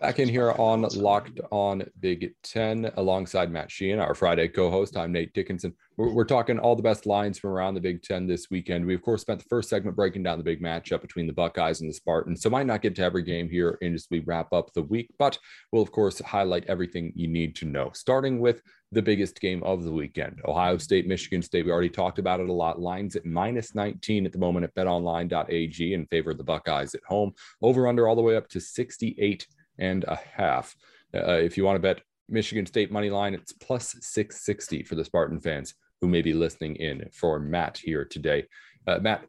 Back 0.00 0.20
in 0.20 0.28
here 0.28 0.52
on 0.52 0.82
Locked 0.82 1.40
On 1.50 1.82
Big 1.98 2.32
Ten 2.44 2.90
alongside 2.96 3.50
Matt 3.50 3.70
Sheehan, 3.70 3.98
our 3.98 4.14
Friday 4.14 4.46
co 4.46 4.70
host. 4.70 4.96
I'm 4.96 5.10
Nate 5.10 5.32
Dickinson. 5.32 5.74
We're, 5.96 6.12
we're, 6.12 6.24
talking 6.24 6.58
all 6.58 6.76
the 6.76 6.82
best 6.82 7.04
lines 7.04 7.38
from 7.38 7.50
around 7.50 7.74
the 7.74 7.80
Big 7.80 8.02
Ten 8.02 8.26
this 8.26 8.46
weekend. 8.48 8.86
We, 8.86 8.94
of 8.94 9.02
course, 9.02 9.22
spent 9.22 9.40
the 9.40 9.48
first 9.48 9.68
segment 9.68 9.96
breaking 9.96 10.22
down 10.22 10.38
the 10.38 10.44
big 10.44 10.62
matchup 10.62 11.00
between 11.00 11.26
the 11.26 11.32
Buckeyes 11.32 11.80
and 11.80 11.90
the 11.90 11.94
Spartans. 11.94 12.42
So, 12.42 12.50
might 12.50 12.66
not 12.66 12.80
get 12.80 12.94
to 12.96 13.02
every 13.02 13.22
game 13.24 13.48
here 13.48 13.76
in 13.80 13.94
as 13.94 14.06
we 14.10 14.20
wrap 14.20 14.52
up 14.52 14.72
the 14.72 14.82
week, 14.82 15.10
but 15.18 15.36
we'll, 15.72 15.82
of 15.82 15.90
course, 15.90 16.20
highlight 16.20 16.66
everything 16.66 17.12
you 17.16 17.26
need 17.26 17.56
to 17.56 17.64
know, 17.64 17.90
starting 17.92 18.38
with 18.38 18.62
the 18.92 19.02
biggest 19.02 19.40
game 19.40 19.62
of 19.64 19.84
the 19.84 19.92
weekend 19.92 20.40
Ohio 20.46 20.78
State, 20.78 21.06
Michigan 21.06 21.42
State. 21.42 21.64
We 21.64 21.72
already 21.72 21.90
talked 21.90 22.18
about 22.18 22.40
it 22.40 22.48
a 22.48 22.52
lot. 22.52 22.80
Lines 22.80 23.16
at 23.16 23.26
minus 23.26 23.74
19 23.74 24.26
at 24.26 24.32
the 24.32 24.38
moment 24.38 24.64
at 24.64 24.74
betonline.ag 24.74 25.94
in 25.94 26.06
favor 26.06 26.30
of 26.30 26.38
the 26.38 26.44
Buckeyes 26.44 26.94
at 26.94 27.04
home. 27.06 27.32
Over 27.62 27.88
under 27.88 28.06
all 28.06 28.16
the 28.16 28.22
way 28.22 28.36
up 28.36 28.48
to 28.50 28.60
68 28.60 29.46
and 29.78 30.04
a 30.04 30.16
half. 30.16 30.74
Uh, 31.14 31.32
if 31.32 31.56
you 31.56 31.64
want 31.64 31.76
to 31.76 31.80
bet 31.80 32.00
Michigan 32.28 32.66
State 32.66 32.92
money 32.92 33.10
line, 33.10 33.34
it's 33.34 33.52
plus 33.52 33.96
660 34.00 34.82
for 34.82 34.94
the 34.94 35.04
Spartan 35.04 35.40
fans 35.40 35.74
who 36.00 36.08
may 36.08 36.22
be 36.22 36.32
listening 36.32 36.76
in 36.76 37.08
for 37.12 37.38
Matt 37.38 37.78
here 37.78 38.04
today. 38.04 38.46
Uh, 38.86 38.98
Matt, 39.00 39.24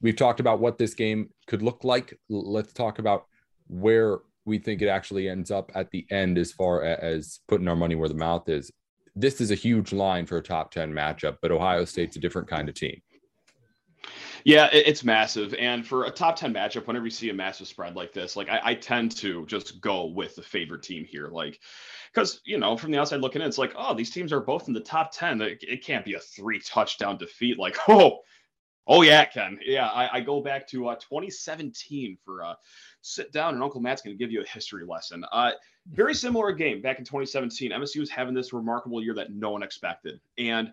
we've 0.00 0.16
talked 0.16 0.40
about 0.40 0.60
what 0.60 0.78
this 0.78 0.94
game 0.94 1.30
could 1.46 1.62
look 1.62 1.84
like. 1.84 2.18
Let's 2.28 2.72
talk 2.72 2.98
about 2.98 3.24
where 3.68 4.18
we 4.44 4.58
think 4.58 4.82
it 4.82 4.88
actually 4.88 5.28
ends 5.28 5.50
up 5.50 5.70
at 5.74 5.90
the 5.90 6.06
end 6.10 6.36
as 6.36 6.52
far 6.52 6.82
as 6.82 7.40
putting 7.48 7.68
our 7.68 7.76
money 7.76 7.94
where 7.94 8.08
the 8.08 8.14
mouth 8.14 8.48
is. 8.48 8.70
This 9.14 9.40
is 9.40 9.50
a 9.50 9.56
huge 9.56 9.92
line 9.92 10.26
for 10.26 10.38
a 10.38 10.42
top 10.42 10.72
10 10.72 10.92
matchup, 10.92 11.36
but 11.40 11.52
Ohio 11.52 11.84
State's 11.84 12.16
a 12.16 12.20
different 12.20 12.48
kind 12.48 12.68
of 12.68 12.74
team. 12.74 13.00
Yeah, 14.44 14.68
it's 14.72 15.04
massive. 15.04 15.54
And 15.54 15.86
for 15.86 16.04
a 16.04 16.10
top 16.10 16.36
10 16.36 16.52
matchup, 16.52 16.86
whenever 16.86 17.04
you 17.04 17.10
see 17.10 17.30
a 17.30 17.34
massive 17.34 17.68
spread 17.68 17.94
like 17.94 18.12
this, 18.12 18.36
like 18.36 18.48
I, 18.48 18.60
I 18.64 18.74
tend 18.74 19.16
to 19.18 19.46
just 19.46 19.80
go 19.80 20.06
with 20.06 20.34
the 20.34 20.42
favorite 20.42 20.82
team 20.82 21.04
here. 21.04 21.28
Like, 21.28 21.60
because, 22.12 22.40
you 22.44 22.58
know, 22.58 22.76
from 22.76 22.90
the 22.90 22.98
outside 22.98 23.20
looking 23.20 23.42
in, 23.42 23.48
it's 23.48 23.58
like, 23.58 23.72
oh, 23.76 23.94
these 23.94 24.10
teams 24.10 24.32
are 24.32 24.40
both 24.40 24.68
in 24.68 24.74
the 24.74 24.80
top 24.80 25.12
10. 25.12 25.40
It, 25.40 25.58
it 25.62 25.84
can't 25.84 26.04
be 26.04 26.14
a 26.14 26.20
three 26.20 26.60
touchdown 26.60 27.18
defeat. 27.18 27.58
Like, 27.58 27.76
oh, 27.88 28.18
oh, 28.86 29.02
yeah, 29.02 29.24
Ken. 29.24 29.58
Yeah, 29.64 29.88
I, 29.88 30.18
I 30.18 30.20
go 30.20 30.40
back 30.40 30.66
to 30.68 30.88
uh, 30.88 30.94
2017 30.96 32.18
for 32.24 32.42
uh, 32.42 32.54
sit 33.00 33.32
down 33.32 33.54
and 33.54 33.62
Uncle 33.62 33.80
Matt's 33.80 34.02
going 34.02 34.16
to 34.16 34.22
give 34.22 34.32
you 34.32 34.42
a 34.42 34.46
history 34.46 34.84
lesson. 34.84 35.24
Uh, 35.32 35.52
very 35.88 36.14
similar 36.14 36.52
game 36.52 36.82
back 36.82 36.98
in 36.98 37.04
2017. 37.04 37.70
MSU 37.70 38.00
was 38.00 38.10
having 38.10 38.34
this 38.34 38.52
remarkable 38.52 39.02
year 39.02 39.14
that 39.14 39.32
no 39.32 39.50
one 39.50 39.62
expected. 39.62 40.20
And 40.38 40.72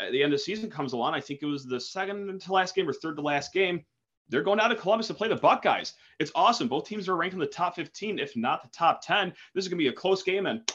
at 0.00 0.12
the 0.12 0.22
end 0.22 0.32
of 0.32 0.38
the 0.38 0.44
season 0.44 0.70
comes 0.70 0.92
along. 0.92 1.14
I 1.14 1.20
think 1.20 1.40
it 1.42 1.46
was 1.46 1.64
the 1.64 1.80
second 1.80 2.40
to 2.40 2.52
last 2.52 2.74
game 2.74 2.88
or 2.88 2.92
third 2.92 3.16
to 3.16 3.22
last 3.22 3.52
game. 3.52 3.84
they're 4.28 4.42
going 4.42 4.60
out 4.60 4.68
to 4.68 4.76
Columbus 4.76 5.08
to 5.08 5.14
play 5.14 5.28
the 5.28 5.36
Buckeyes. 5.36 5.94
It's 6.18 6.32
awesome. 6.34 6.68
Both 6.68 6.86
teams 6.86 7.08
are 7.08 7.16
ranked 7.16 7.34
in 7.34 7.40
the 7.40 7.46
top 7.46 7.76
15, 7.76 8.18
if 8.18 8.36
not 8.36 8.62
the 8.62 8.70
top 8.70 9.02
10. 9.02 9.32
This 9.54 9.64
is 9.64 9.68
going 9.68 9.78
to 9.78 9.84
be 9.84 9.88
a 9.88 9.92
close 9.92 10.22
game, 10.22 10.46
and 10.46 10.66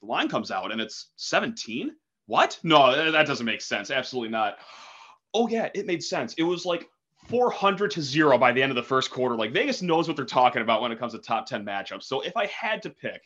the 0.00 0.06
line 0.06 0.28
comes 0.28 0.50
out 0.50 0.70
and 0.70 0.80
it's 0.80 1.10
17. 1.16 1.92
What? 2.26 2.58
No, 2.62 3.12
that 3.12 3.26
doesn't 3.26 3.46
make 3.46 3.62
sense. 3.62 3.90
Absolutely 3.90 4.30
not. 4.30 4.58
Oh, 5.32 5.48
yeah, 5.48 5.70
it 5.74 5.86
made 5.86 6.02
sense. 6.02 6.34
It 6.34 6.42
was 6.42 6.64
like 6.66 6.88
400 7.28 7.90
to 7.92 8.02
zero 8.02 8.36
by 8.36 8.52
the 8.52 8.62
end 8.62 8.70
of 8.70 8.76
the 8.76 8.82
first 8.82 9.10
quarter. 9.10 9.36
Like 9.36 9.52
Vegas 9.52 9.82
knows 9.82 10.08
what 10.08 10.16
they're 10.16 10.26
talking 10.26 10.62
about 10.62 10.82
when 10.82 10.92
it 10.92 10.98
comes 10.98 11.12
to 11.12 11.18
top 11.18 11.46
10 11.46 11.64
matchups. 11.64 12.04
So 12.04 12.20
if 12.20 12.36
I 12.36 12.46
had 12.46 12.82
to 12.82 12.90
pick, 12.90 13.22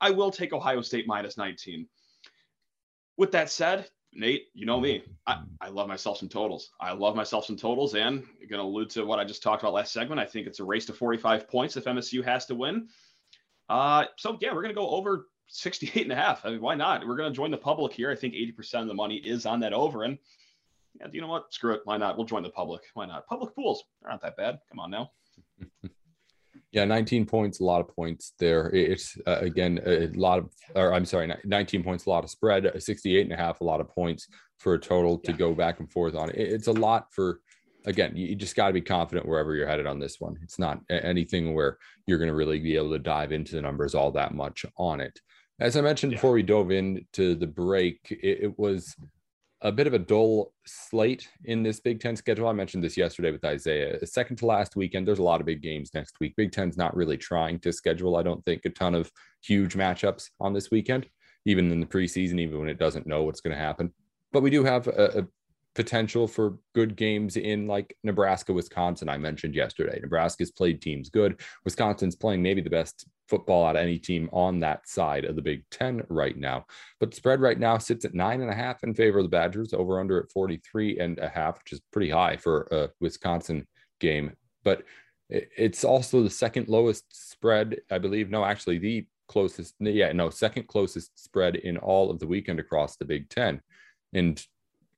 I 0.00 0.10
will 0.10 0.30
take 0.30 0.52
Ohio 0.52 0.82
State 0.82 1.06
minus 1.06 1.36
19. 1.36 1.88
With 3.16 3.32
that 3.32 3.50
said, 3.50 3.88
Nate, 4.16 4.48
you 4.54 4.66
know 4.66 4.80
me. 4.80 5.04
I, 5.26 5.42
I 5.60 5.68
love 5.68 5.88
myself 5.88 6.18
some 6.18 6.28
totals. 6.28 6.70
I 6.80 6.92
love 6.92 7.14
myself 7.14 7.44
some 7.44 7.56
totals. 7.56 7.94
And 7.94 8.24
going 8.48 8.60
to 8.60 8.62
allude 8.62 8.90
to 8.90 9.04
what 9.04 9.18
I 9.18 9.24
just 9.24 9.42
talked 9.42 9.62
about 9.62 9.74
last 9.74 9.92
segment. 9.92 10.20
I 10.20 10.24
think 10.24 10.46
it's 10.46 10.60
a 10.60 10.64
race 10.64 10.86
to 10.86 10.92
45 10.92 11.48
points 11.48 11.76
if 11.76 11.84
MSU 11.84 12.24
has 12.24 12.46
to 12.46 12.54
win. 12.54 12.88
Uh, 13.68 14.06
so, 14.16 14.38
yeah, 14.40 14.52
we're 14.52 14.62
going 14.62 14.74
to 14.74 14.80
go 14.80 14.88
over 14.90 15.28
68 15.48 16.02
and 16.02 16.12
a 16.12 16.16
half. 16.16 16.44
I 16.44 16.50
mean, 16.50 16.60
why 16.60 16.74
not? 16.74 17.06
We're 17.06 17.16
going 17.16 17.30
to 17.30 17.36
join 17.36 17.50
the 17.50 17.56
public 17.56 17.92
here. 17.92 18.10
I 18.10 18.16
think 18.16 18.34
80% 18.34 18.82
of 18.82 18.88
the 18.88 18.94
money 18.94 19.16
is 19.16 19.46
on 19.46 19.60
that 19.60 19.72
over. 19.72 20.04
And 20.04 20.18
yeah, 20.98 21.08
you 21.12 21.20
know 21.20 21.28
what? 21.28 21.52
Screw 21.52 21.74
it. 21.74 21.82
Why 21.84 21.96
not? 21.96 22.16
We'll 22.16 22.26
join 22.26 22.42
the 22.42 22.50
public. 22.50 22.82
Why 22.94 23.06
not? 23.06 23.26
Public 23.26 23.54
pools 23.54 23.84
aren't 24.04 24.22
that 24.22 24.36
bad. 24.36 24.60
Come 24.70 24.80
on 24.80 24.90
now. 24.90 25.10
Yeah, 26.76 26.84
19 26.84 27.24
points, 27.24 27.60
a 27.60 27.64
lot 27.64 27.80
of 27.80 27.88
points 27.88 28.34
there. 28.38 28.68
It's 28.68 29.16
uh, 29.26 29.38
again 29.38 29.80
a 29.86 30.08
lot 30.08 30.40
of, 30.40 30.50
or 30.74 30.92
I'm 30.92 31.06
sorry, 31.06 31.34
19 31.42 31.82
points, 31.82 32.04
a 32.04 32.10
lot 32.10 32.22
of 32.22 32.28
spread, 32.28 32.70
68 32.76 33.22
and 33.22 33.32
a 33.32 33.36
half, 33.36 33.62
a 33.62 33.64
lot 33.64 33.80
of 33.80 33.88
points 33.88 34.28
for 34.58 34.74
a 34.74 34.78
total 34.78 35.16
to 35.20 35.30
yeah. 35.30 35.38
go 35.38 35.54
back 35.54 35.80
and 35.80 35.90
forth 35.90 36.14
on. 36.14 36.30
It's 36.34 36.66
a 36.66 36.72
lot 36.72 37.06
for, 37.14 37.40
again, 37.86 38.14
you 38.14 38.34
just 38.34 38.56
got 38.56 38.66
to 38.66 38.74
be 38.74 38.82
confident 38.82 39.26
wherever 39.26 39.54
you're 39.54 39.66
headed 39.66 39.86
on 39.86 39.98
this 39.98 40.20
one. 40.20 40.36
It's 40.42 40.58
not 40.58 40.80
anything 40.90 41.54
where 41.54 41.78
you're 42.06 42.18
going 42.18 42.28
to 42.28 42.34
really 42.34 42.60
be 42.60 42.76
able 42.76 42.90
to 42.90 42.98
dive 42.98 43.32
into 43.32 43.54
the 43.54 43.62
numbers 43.62 43.94
all 43.94 44.10
that 44.10 44.34
much 44.34 44.66
on 44.76 45.00
it. 45.00 45.18
As 45.58 45.78
I 45.78 45.80
mentioned 45.80 46.12
yeah. 46.12 46.18
before 46.18 46.32
we 46.32 46.42
dove 46.42 46.72
into 46.72 47.36
the 47.36 47.46
break, 47.46 48.00
it, 48.10 48.40
it 48.42 48.58
was 48.58 48.94
a 49.62 49.72
bit 49.72 49.86
of 49.86 49.94
a 49.94 49.98
dull 49.98 50.52
slate 50.66 51.28
in 51.44 51.62
this 51.62 51.80
Big 51.80 52.00
Ten 52.00 52.14
schedule. 52.14 52.48
I 52.48 52.52
mentioned 52.52 52.84
this 52.84 52.96
yesterday 52.96 53.30
with 53.30 53.44
Isaiah. 53.44 54.04
Second 54.06 54.36
to 54.36 54.46
last 54.46 54.76
weekend, 54.76 55.08
there's 55.08 55.18
a 55.18 55.24
lot 55.24 55.40
of 55.40 55.46
big 55.46 55.62
games 55.62 55.90
next 55.94 56.20
week. 56.20 56.34
Big 56.36 56.52
Ten's 56.52 56.76
not 56.76 56.94
really 56.94 57.16
trying 57.16 57.58
to 57.60 57.72
schedule, 57.72 58.16
I 58.16 58.22
don't 58.22 58.44
think, 58.44 58.64
a 58.64 58.70
ton 58.70 58.94
of 58.94 59.10
huge 59.42 59.74
matchups 59.74 60.30
on 60.40 60.52
this 60.52 60.70
weekend, 60.70 61.08
even 61.46 61.72
in 61.72 61.80
the 61.80 61.86
preseason, 61.86 62.38
even 62.38 62.58
when 62.58 62.68
it 62.68 62.78
doesn't 62.78 63.06
know 63.06 63.22
what's 63.22 63.40
going 63.40 63.56
to 63.56 63.62
happen. 63.62 63.92
But 64.32 64.42
we 64.42 64.50
do 64.50 64.62
have 64.64 64.88
a, 64.88 65.20
a 65.20 65.26
potential 65.74 66.26
for 66.26 66.58
good 66.74 66.96
games 66.96 67.36
in 67.36 67.66
like 67.66 67.96
Nebraska, 68.02 68.52
Wisconsin. 68.52 69.08
I 69.08 69.16
mentioned 69.16 69.54
yesterday. 69.54 69.98
Nebraska's 70.02 70.50
played 70.50 70.82
teams 70.82 71.08
good. 71.08 71.40
Wisconsin's 71.64 72.16
playing 72.16 72.42
maybe 72.42 72.60
the 72.60 72.70
best 72.70 73.06
football 73.28 73.64
out 73.64 73.76
of 73.76 73.82
any 73.82 73.98
team 73.98 74.28
on 74.32 74.60
that 74.60 74.88
side 74.88 75.24
of 75.24 75.36
the 75.36 75.42
Big 75.42 75.64
Ten 75.70 76.02
right 76.08 76.36
now. 76.36 76.66
But 77.00 77.14
spread 77.14 77.40
right 77.40 77.58
now 77.58 77.78
sits 77.78 78.04
at 78.04 78.14
nine 78.14 78.40
and 78.40 78.50
a 78.50 78.54
half 78.54 78.82
in 78.84 78.94
favor 78.94 79.18
of 79.18 79.24
the 79.24 79.30
Badgers, 79.30 79.72
over 79.72 80.00
under 80.00 80.20
at 80.20 80.30
43 80.30 80.98
and 80.98 81.18
a 81.18 81.28
half, 81.28 81.58
which 81.58 81.72
is 81.72 81.80
pretty 81.92 82.10
high 82.10 82.36
for 82.36 82.68
a 82.70 82.90
Wisconsin 83.00 83.66
game. 84.00 84.36
But 84.64 84.82
it's 85.28 85.84
also 85.84 86.22
the 86.22 86.30
second 86.30 86.68
lowest 86.68 87.04
spread, 87.10 87.78
I 87.90 87.98
believe. 87.98 88.30
No, 88.30 88.44
actually, 88.44 88.78
the 88.78 89.06
closest, 89.28 89.74
yeah, 89.80 90.12
no, 90.12 90.30
second 90.30 90.68
closest 90.68 91.22
spread 91.22 91.56
in 91.56 91.76
all 91.76 92.10
of 92.10 92.18
the 92.18 92.26
weekend 92.26 92.60
across 92.60 92.96
the 92.96 93.04
Big 93.04 93.28
Ten. 93.28 93.60
And 94.12 94.44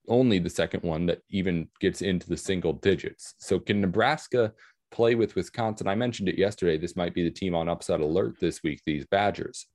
only 0.08 0.38
the 0.38 0.50
second 0.50 0.82
one 0.82 1.06
that 1.06 1.20
even 1.30 1.68
gets 1.80 2.02
into 2.02 2.28
the 2.28 2.36
single 2.36 2.72
digits. 2.72 3.34
So 3.38 3.58
can 3.58 3.80
Nebraska 3.80 4.52
play 4.90 5.14
with 5.14 5.34
Wisconsin? 5.34 5.88
I 5.88 5.94
mentioned 5.94 6.28
it 6.28 6.38
yesterday. 6.38 6.78
This 6.78 6.96
might 6.96 7.14
be 7.14 7.24
the 7.24 7.30
team 7.30 7.54
on 7.54 7.68
upset 7.68 8.00
alert 8.00 8.36
this 8.40 8.62
week, 8.62 8.82
these 8.84 9.06
Badgers. 9.06 9.66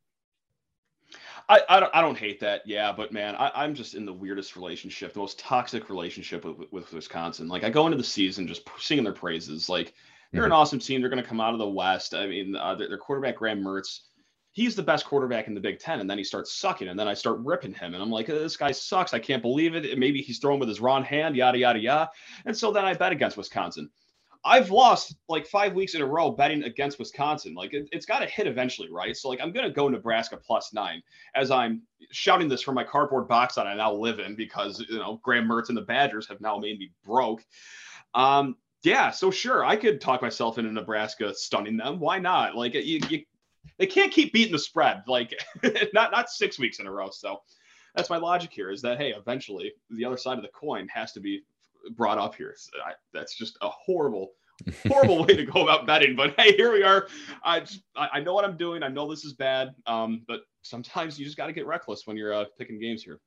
I, 1.49 1.61
I, 1.67 1.79
don't, 1.79 1.95
I 1.95 2.01
don't 2.01 2.17
hate 2.17 2.39
that. 2.39 2.61
Yeah. 2.65 2.93
But 2.95 3.11
man, 3.11 3.35
I, 3.35 3.63
am 3.63 3.75
just 3.75 3.95
in 3.95 4.05
the 4.05 4.13
weirdest 4.13 4.55
relationship, 4.55 5.13
the 5.13 5.19
most 5.19 5.39
toxic 5.39 5.89
relationship 5.89 6.45
with, 6.45 6.71
with 6.71 6.93
Wisconsin. 6.93 7.47
Like 7.47 7.63
I 7.63 7.69
go 7.69 7.85
into 7.85 7.97
the 7.97 8.03
season 8.03 8.47
just 8.47 8.67
singing 8.79 9.03
their 9.03 9.13
praises. 9.13 9.69
Like 9.69 9.93
they're 10.31 10.41
mm-hmm. 10.41 10.47
an 10.47 10.51
awesome 10.53 10.79
team. 10.79 11.01
They're 11.01 11.09
going 11.09 11.21
to 11.21 11.27
come 11.27 11.41
out 11.41 11.53
of 11.53 11.59
the 11.59 11.67
West. 11.67 12.13
I 12.13 12.27
mean, 12.27 12.55
uh, 12.55 12.75
their, 12.75 12.87
their 12.87 12.97
quarterback, 12.97 13.37
Graham 13.37 13.61
Mertz, 13.61 13.99
he's 14.51 14.75
the 14.75 14.83
best 14.83 15.05
quarterback 15.05 15.47
in 15.47 15.53
the 15.53 15.59
Big 15.59 15.79
Ten. 15.79 15.99
And 15.99 16.09
then 16.09 16.17
he 16.17 16.23
starts 16.23 16.53
sucking, 16.53 16.87
and 16.87 16.97
then 16.97 17.07
I 17.07 17.13
start 17.13 17.39
ripping 17.39 17.73
him. 17.73 17.93
And 17.93 18.01
I'm 18.01 18.11
like, 18.11 18.27
this 18.27 18.57
guy 18.57 18.71
sucks. 18.71 19.13
I 19.13 19.19
can't 19.19 19.41
believe 19.41 19.75
it. 19.75 19.97
Maybe 19.97 20.21
he's 20.21 20.39
throwing 20.39 20.59
with 20.59 20.69
his 20.69 20.79
wrong 20.79 21.03
hand, 21.03 21.35
yada, 21.35 21.57
yada, 21.57 21.79
yada. 21.79 22.09
And 22.45 22.55
so 22.55 22.71
then 22.71 22.85
I 22.85 22.93
bet 22.93 23.11
against 23.11 23.37
Wisconsin. 23.37 23.89
I've 24.45 24.71
lost 24.71 25.15
like 25.29 25.47
five 25.47 25.73
weeks 25.73 25.95
in 25.95 26.01
a 26.01 26.05
row 26.05 26.31
betting 26.31 26.63
against 26.63 26.99
Wisconsin. 26.99 27.53
Like 27.53 27.73
it, 27.73 27.87
has 27.93 28.05
got 28.05 28.19
to 28.19 28.25
hit 28.25 28.45
eventually, 28.45 28.89
right? 28.91 29.15
So 29.15 29.29
like 29.29 29.39
I'm 29.41 29.51
gonna 29.51 29.69
go 29.69 29.87
Nebraska 29.87 30.37
plus 30.37 30.73
nine 30.73 31.01
as 31.35 31.49
I'm 31.49 31.83
shouting 32.11 32.49
this 32.49 32.61
from 32.61 32.75
my 32.75 32.83
cardboard 32.83 33.27
box 33.27 33.55
that 33.55 33.67
I 33.67 33.73
now 33.73 33.93
live 33.93 34.19
in 34.19 34.35
because 34.35 34.83
you 34.89 34.97
know 34.97 35.19
Graham 35.23 35.47
Mertz 35.47 35.69
and 35.69 35.77
the 35.77 35.83
Badgers 35.83 36.27
have 36.27 36.41
now 36.41 36.57
made 36.57 36.77
me 36.77 36.91
broke. 37.05 37.43
Um, 38.13 38.57
yeah, 38.83 39.11
so 39.11 39.31
sure 39.31 39.63
I 39.63 39.77
could 39.77 40.01
talk 40.01 40.21
myself 40.21 40.57
into 40.57 40.71
Nebraska 40.71 41.33
stunning 41.33 41.77
them. 41.77 41.99
Why 41.99 42.19
not? 42.19 42.55
Like 42.55 42.73
you, 42.73 42.99
you 43.09 43.23
they 43.77 43.87
can't 43.87 44.11
keep 44.11 44.33
beating 44.33 44.51
the 44.51 44.59
spread 44.59 45.03
like 45.07 45.33
not 45.93 46.11
not 46.11 46.29
six 46.29 46.59
weeks 46.59 46.79
in 46.79 46.87
a 46.87 46.91
row. 46.91 47.09
So 47.11 47.41
that's 47.95 48.09
my 48.09 48.17
logic 48.17 48.51
here 48.51 48.71
is 48.71 48.81
that 48.81 48.97
hey, 48.97 49.13
eventually 49.15 49.71
the 49.89 50.03
other 50.03 50.17
side 50.17 50.37
of 50.37 50.43
the 50.43 50.49
coin 50.49 50.87
has 50.89 51.13
to 51.13 51.21
be 51.21 51.43
brought 51.91 52.17
up 52.17 52.35
here. 52.35 52.53
So 52.57 52.71
I, 52.85 52.93
that's 53.13 53.35
just 53.37 53.57
a 53.61 53.69
horrible, 53.69 54.31
horrible 54.87 55.25
way 55.25 55.35
to 55.35 55.45
go 55.45 55.63
about 55.63 55.85
betting. 55.85 56.15
But 56.15 56.35
hey, 56.39 56.55
here 56.55 56.71
we 56.71 56.83
are. 56.83 57.07
I 57.43 57.61
just, 57.61 57.83
I 57.95 58.19
know 58.19 58.33
what 58.33 58.45
I'm 58.45 58.57
doing. 58.57 58.83
I 58.83 58.87
know 58.87 59.09
this 59.09 59.25
is 59.25 59.33
bad. 59.33 59.75
Um, 59.87 60.23
but 60.27 60.41
sometimes 60.61 61.19
you 61.19 61.25
just 61.25 61.37
got 61.37 61.47
to 61.47 61.53
get 61.53 61.65
reckless 61.65 62.03
when 62.05 62.17
you're 62.17 62.33
uh, 62.33 62.45
picking 62.57 62.79
games 62.79 63.03
here. 63.03 63.19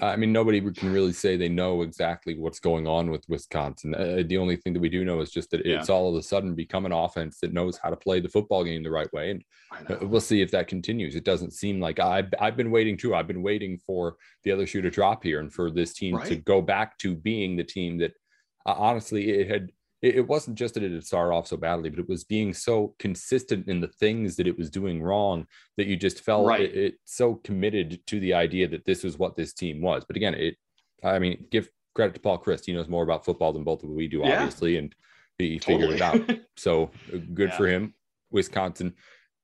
I 0.00 0.16
mean, 0.16 0.32
nobody 0.32 0.60
can 0.72 0.92
really 0.92 1.12
say 1.12 1.36
they 1.36 1.48
know 1.48 1.82
exactly 1.82 2.38
what's 2.38 2.60
going 2.60 2.86
on 2.86 3.10
with 3.10 3.28
Wisconsin. 3.28 3.94
Uh, 3.94 4.22
the 4.26 4.38
only 4.38 4.56
thing 4.56 4.72
that 4.72 4.80
we 4.80 4.88
do 4.88 5.04
know 5.04 5.20
is 5.20 5.30
just 5.30 5.50
that 5.50 5.66
yeah. 5.66 5.78
it's 5.78 5.90
all 5.90 6.08
of 6.08 6.14
a 6.14 6.22
sudden 6.22 6.54
become 6.54 6.86
an 6.86 6.92
offense 6.92 7.38
that 7.40 7.52
knows 7.52 7.76
how 7.76 7.90
to 7.90 7.96
play 7.96 8.20
the 8.20 8.28
football 8.28 8.64
game 8.64 8.82
the 8.82 8.90
right 8.90 9.12
way, 9.12 9.32
and 9.32 9.44
uh, 9.90 10.06
we'll 10.06 10.20
see 10.20 10.40
if 10.40 10.50
that 10.52 10.68
continues. 10.68 11.14
It 11.14 11.24
doesn't 11.24 11.52
seem 11.52 11.80
like 11.80 11.98
I've 11.98 12.32
I've 12.40 12.56
been 12.56 12.70
waiting 12.70 12.96
too. 12.96 13.14
I've 13.14 13.26
been 13.26 13.42
waiting 13.42 13.78
for 13.78 14.16
the 14.44 14.52
other 14.52 14.66
shoe 14.66 14.82
to 14.82 14.90
drop 14.90 15.22
here, 15.22 15.40
and 15.40 15.52
for 15.52 15.70
this 15.70 15.92
team 15.92 16.16
right. 16.16 16.26
to 16.28 16.36
go 16.36 16.62
back 16.62 16.96
to 16.98 17.14
being 17.14 17.56
the 17.56 17.64
team 17.64 17.98
that 17.98 18.12
uh, 18.64 18.74
honestly 18.76 19.30
it 19.30 19.50
had 19.50 19.70
it, 20.02 20.16
it 20.16 20.28
wasn't 20.28 20.58
just 20.58 20.74
that 20.74 20.82
it 20.82 20.92
had 20.92 21.04
started 21.04 21.32
off 21.32 21.46
so 21.46 21.56
badly, 21.56 21.88
but 21.88 22.00
it 22.00 22.08
was 22.08 22.24
being 22.24 22.52
so 22.52 22.94
consistent 22.98 23.68
in 23.68 23.80
the 23.80 23.88
things 23.88 24.36
that 24.36 24.46
it 24.46 24.58
was 24.58 24.68
doing 24.68 25.02
wrong 25.02 25.46
that 25.76 25.86
you 25.86 25.96
just 25.96 26.20
felt 26.20 26.46
right. 26.46 26.60
it, 26.60 26.76
it 26.76 26.94
so 27.04 27.36
committed 27.36 28.04
to 28.08 28.20
the 28.20 28.34
idea 28.34 28.68
that 28.68 28.84
this 28.84 29.04
was 29.04 29.18
what 29.18 29.36
this 29.36 29.52
team 29.52 29.80
was. 29.80 30.04
But 30.04 30.16
again, 30.16 30.34
it, 30.34 30.56
I 31.02 31.18
mean, 31.18 31.46
give 31.50 31.70
credit 31.94 32.14
to 32.14 32.20
Paul 32.20 32.42
Chryst. 32.42 32.66
He 32.66 32.72
knows 32.72 32.88
more 32.88 33.04
about 33.04 33.24
football 33.24 33.52
than 33.52 33.64
both 33.64 33.82
of 33.82 33.90
we 33.90 34.08
do, 34.08 34.18
yeah. 34.18 34.42
obviously, 34.42 34.76
and 34.76 34.94
he 35.38 35.58
totally. 35.58 35.96
figured 35.96 35.96
it 35.96 36.02
out. 36.30 36.38
So 36.56 36.90
uh, 37.12 37.18
good 37.32 37.48
yeah. 37.50 37.56
for 37.56 37.66
him. 37.66 37.94
Wisconsin 38.30 38.94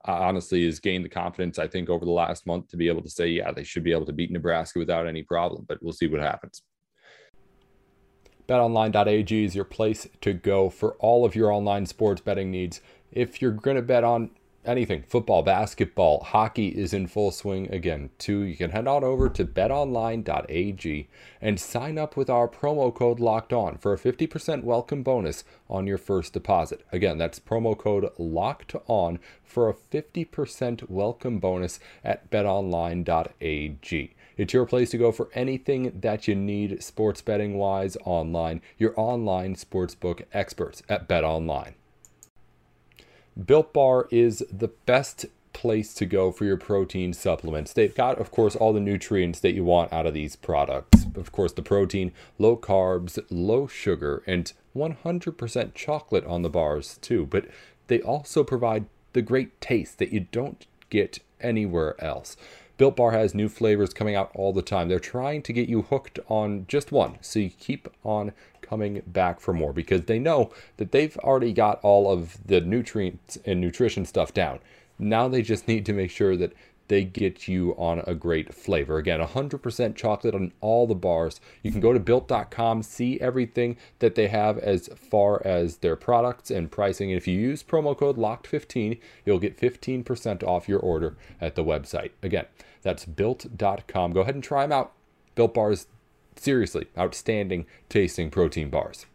uh, 0.06 0.12
honestly 0.12 0.64
has 0.64 0.78
gained 0.78 1.04
the 1.04 1.08
confidence, 1.08 1.58
I 1.58 1.66
think, 1.66 1.88
over 1.88 2.04
the 2.04 2.10
last 2.10 2.46
month 2.46 2.68
to 2.68 2.76
be 2.76 2.88
able 2.88 3.02
to 3.02 3.10
say, 3.10 3.28
yeah, 3.28 3.50
they 3.50 3.64
should 3.64 3.82
be 3.82 3.92
able 3.92 4.06
to 4.06 4.12
beat 4.12 4.30
Nebraska 4.30 4.78
without 4.78 5.06
any 5.06 5.22
problem. 5.22 5.64
But 5.68 5.82
we'll 5.82 5.92
see 5.92 6.06
what 6.06 6.20
happens. 6.20 6.62
BetOnline.ag 8.48 9.44
is 9.44 9.54
your 9.54 9.66
place 9.66 10.08
to 10.22 10.32
go 10.32 10.70
for 10.70 10.94
all 10.94 11.26
of 11.26 11.36
your 11.36 11.52
online 11.52 11.84
sports 11.84 12.22
betting 12.22 12.50
needs. 12.50 12.80
If 13.12 13.42
you're 13.42 13.52
going 13.52 13.76
to 13.76 13.82
bet 13.82 14.04
on 14.04 14.30
anything 14.64 15.02
football, 15.02 15.42
basketball, 15.42 16.22
hockey 16.24 16.68
is 16.68 16.94
in 16.94 17.08
full 17.08 17.30
swing 17.30 17.70
again, 17.70 18.08
too. 18.16 18.40
You 18.40 18.56
can 18.56 18.70
head 18.70 18.86
on 18.86 19.04
over 19.04 19.28
to 19.28 19.44
betonline.ag 19.44 21.08
and 21.42 21.60
sign 21.60 21.98
up 21.98 22.16
with 22.16 22.30
our 22.30 22.48
promo 22.48 22.94
code 22.94 23.20
locked 23.20 23.52
on 23.52 23.76
for 23.76 23.92
a 23.92 23.98
50% 23.98 24.64
welcome 24.64 25.02
bonus 25.02 25.44
on 25.68 25.86
your 25.86 25.98
first 25.98 26.32
deposit. 26.32 26.86
Again, 26.90 27.18
that's 27.18 27.38
promo 27.38 27.76
code 27.76 28.10
locked 28.16 28.74
on 28.86 29.18
for 29.44 29.68
a 29.68 29.74
50% 29.74 30.88
welcome 30.88 31.38
bonus 31.38 31.80
at 32.02 32.30
betonline.ag. 32.30 34.14
It's 34.38 34.54
your 34.54 34.66
place 34.66 34.90
to 34.90 34.98
go 34.98 35.10
for 35.10 35.28
anything 35.34 35.98
that 36.00 36.28
you 36.28 36.36
need 36.36 36.80
sports 36.82 37.20
betting 37.20 37.58
wise 37.58 37.96
online. 38.04 38.62
Your 38.78 38.94
online 38.96 39.56
sportsbook 39.56 40.22
experts 40.32 40.80
at 40.88 41.08
Bet 41.08 41.24
Online. 41.24 41.74
Built 43.44 43.72
Bar 43.72 44.06
is 44.12 44.44
the 44.50 44.68
best 44.68 45.26
place 45.52 45.92
to 45.94 46.06
go 46.06 46.30
for 46.30 46.44
your 46.44 46.56
protein 46.56 47.12
supplements. 47.12 47.72
They've 47.72 47.94
got, 47.94 48.20
of 48.20 48.30
course, 48.30 48.54
all 48.54 48.72
the 48.72 48.78
nutrients 48.78 49.40
that 49.40 49.54
you 49.54 49.64
want 49.64 49.92
out 49.92 50.06
of 50.06 50.14
these 50.14 50.36
products. 50.36 51.06
Of 51.16 51.32
course, 51.32 51.52
the 51.52 51.62
protein, 51.62 52.12
low 52.38 52.56
carbs, 52.56 53.18
low 53.30 53.66
sugar, 53.66 54.22
and 54.24 54.52
100% 54.76 55.74
chocolate 55.74 56.24
on 56.26 56.42
the 56.42 56.48
bars, 56.48 56.98
too. 56.98 57.26
But 57.26 57.46
they 57.88 58.00
also 58.00 58.44
provide 58.44 58.86
the 59.14 59.22
great 59.22 59.60
taste 59.60 59.98
that 59.98 60.12
you 60.12 60.20
don't 60.30 60.64
get 60.90 61.18
anywhere 61.40 62.00
else. 62.02 62.36
Built 62.78 62.94
Bar 62.94 63.10
has 63.10 63.34
new 63.34 63.48
flavors 63.48 63.92
coming 63.92 64.14
out 64.14 64.30
all 64.34 64.52
the 64.52 64.62
time. 64.62 64.88
They're 64.88 65.00
trying 65.00 65.42
to 65.42 65.52
get 65.52 65.68
you 65.68 65.82
hooked 65.82 66.20
on 66.28 66.64
just 66.68 66.92
one, 66.92 67.18
so 67.20 67.40
you 67.40 67.50
keep 67.50 67.88
on 68.04 68.32
coming 68.62 69.02
back 69.04 69.40
for 69.40 69.52
more 69.52 69.72
because 69.72 70.02
they 70.02 70.20
know 70.20 70.52
that 70.76 70.92
they've 70.92 71.16
already 71.18 71.52
got 71.52 71.80
all 71.82 72.10
of 72.10 72.38
the 72.46 72.60
nutrients 72.60 73.36
and 73.44 73.60
nutrition 73.60 74.06
stuff 74.06 74.32
down. 74.32 74.60
Now 74.96 75.26
they 75.26 75.42
just 75.42 75.66
need 75.66 75.84
to 75.86 75.92
make 75.92 76.12
sure 76.12 76.36
that 76.36 76.52
they 76.88 77.04
get 77.04 77.46
you 77.46 77.74
on 77.78 78.02
a 78.06 78.14
great 78.14 78.54
flavor. 78.54 78.98
Again, 78.98 79.20
100% 79.20 79.94
chocolate 79.94 80.34
on 80.34 80.52
all 80.60 80.86
the 80.86 80.94
bars. 80.94 81.40
You 81.62 81.70
can 81.70 81.80
go 81.80 81.92
to 81.92 82.00
built.com, 82.00 82.82
see 82.82 83.20
everything 83.20 83.76
that 84.00 84.14
they 84.14 84.28
have 84.28 84.58
as 84.58 84.88
far 84.88 85.40
as 85.46 85.78
their 85.78 85.96
products 85.96 86.50
and 86.50 86.70
pricing. 86.70 87.10
And 87.10 87.16
if 87.16 87.28
you 87.28 87.38
use 87.38 87.62
promo 87.62 87.96
code 87.96 88.16
LOCKED15, 88.16 88.98
you'll 89.24 89.38
get 89.38 89.58
15% 89.58 90.42
off 90.42 90.68
your 90.68 90.80
order 90.80 91.16
at 91.40 91.54
the 91.54 91.64
website. 91.64 92.10
Again, 92.22 92.46
that's 92.82 93.04
built.com. 93.04 94.12
Go 94.12 94.20
ahead 94.20 94.34
and 94.34 94.44
try 94.44 94.62
them 94.62 94.72
out. 94.72 94.92
Built 95.34 95.54
bars, 95.54 95.86
seriously, 96.36 96.88
outstanding 96.96 97.66
tasting 97.88 98.30
protein 98.30 98.70
bars. 98.70 99.06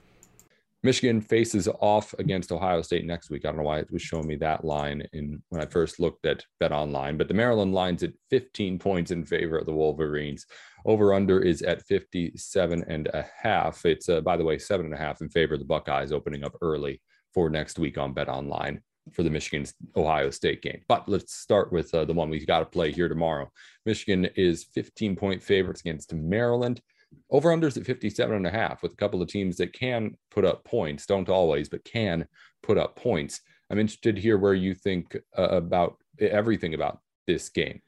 Michigan 0.83 1.21
faces 1.21 1.69
off 1.79 2.13
against 2.19 2.51
Ohio 2.51 2.81
State 2.81 3.05
next 3.05 3.29
week. 3.29 3.45
I 3.45 3.47
don't 3.47 3.57
know 3.57 3.63
why 3.63 3.79
it 3.79 3.91
was 3.91 4.01
showing 4.01 4.27
me 4.27 4.35
that 4.37 4.65
line 4.65 5.07
in 5.13 5.41
when 5.47 5.61
I 5.61 5.65
first 5.65 5.97
looked 5.97 6.25
at 6.25 6.45
Bet 6.59 6.73
Online, 6.73 7.17
but 7.17 7.29
the 7.29 7.33
Maryland 7.33 7.73
line's 7.73 8.03
at 8.03 8.11
15 8.29 8.79
points 8.79 9.11
in 9.11 9.23
favor 9.23 9.57
of 9.57 9.65
the 9.65 9.73
Wolverines. 9.73 10.45
Over 10.85 11.13
under 11.13 11.39
is 11.39 11.61
at 11.61 11.83
57 11.83 12.83
and 12.89 13.07
a 13.13 13.25
half. 13.41 13.85
It's 13.85 14.09
uh, 14.09 14.19
by 14.19 14.35
the 14.35 14.43
way 14.43 14.57
seven 14.57 14.85
and 14.85 14.93
a 14.93 14.97
half 14.97 15.21
in 15.21 15.29
favor 15.29 15.53
of 15.53 15.61
the 15.61 15.65
Buckeyes, 15.65 16.11
opening 16.11 16.43
up 16.43 16.55
early 16.61 17.01
for 17.33 17.49
next 17.49 17.79
week 17.79 17.97
on 17.97 18.13
Bet 18.13 18.27
Online 18.27 18.81
for 19.13 19.23
the 19.23 19.29
Michigan 19.29 19.65
Ohio 19.95 20.29
State 20.29 20.61
game. 20.61 20.81
But 20.89 21.07
let's 21.07 21.33
start 21.33 21.71
with 21.71 21.93
uh, 21.93 22.05
the 22.05 22.13
one 22.13 22.29
we've 22.29 22.47
got 22.47 22.59
to 22.59 22.65
play 22.65 22.91
here 22.91 23.07
tomorrow. 23.07 23.49
Michigan 23.85 24.25
is 24.35 24.65
15 24.73 25.15
point 25.15 25.41
favorites 25.41 25.81
against 25.81 26.13
Maryland. 26.13 26.81
Over 27.29 27.49
unders 27.49 27.77
at 27.77 27.85
57 27.85 28.35
and 28.35 28.47
a 28.47 28.51
half 28.51 28.83
with 28.83 28.93
a 28.93 28.97
couple 28.97 29.21
of 29.21 29.27
teams 29.27 29.57
that 29.57 29.73
can 29.73 30.15
put 30.31 30.45
up 30.45 30.63
points, 30.63 31.05
don't 31.05 31.29
always, 31.29 31.69
but 31.69 31.83
can 31.83 32.27
put 32.61 32.77
up 32.77 32.95
points. 32.95 33.41
I'm 33.69 33.79
interested 33.79 34.15
to 34.15 34.21
hear 34.21 34.37
where 34.37 34.53
you 34.53 34.73
think 34.73 35.17
uh, 35.37 35.49
about 35.49 35.97
everything 36.19 36.73
about 36.73 36.99
this 37.27 37.49
game. 37.49 37.81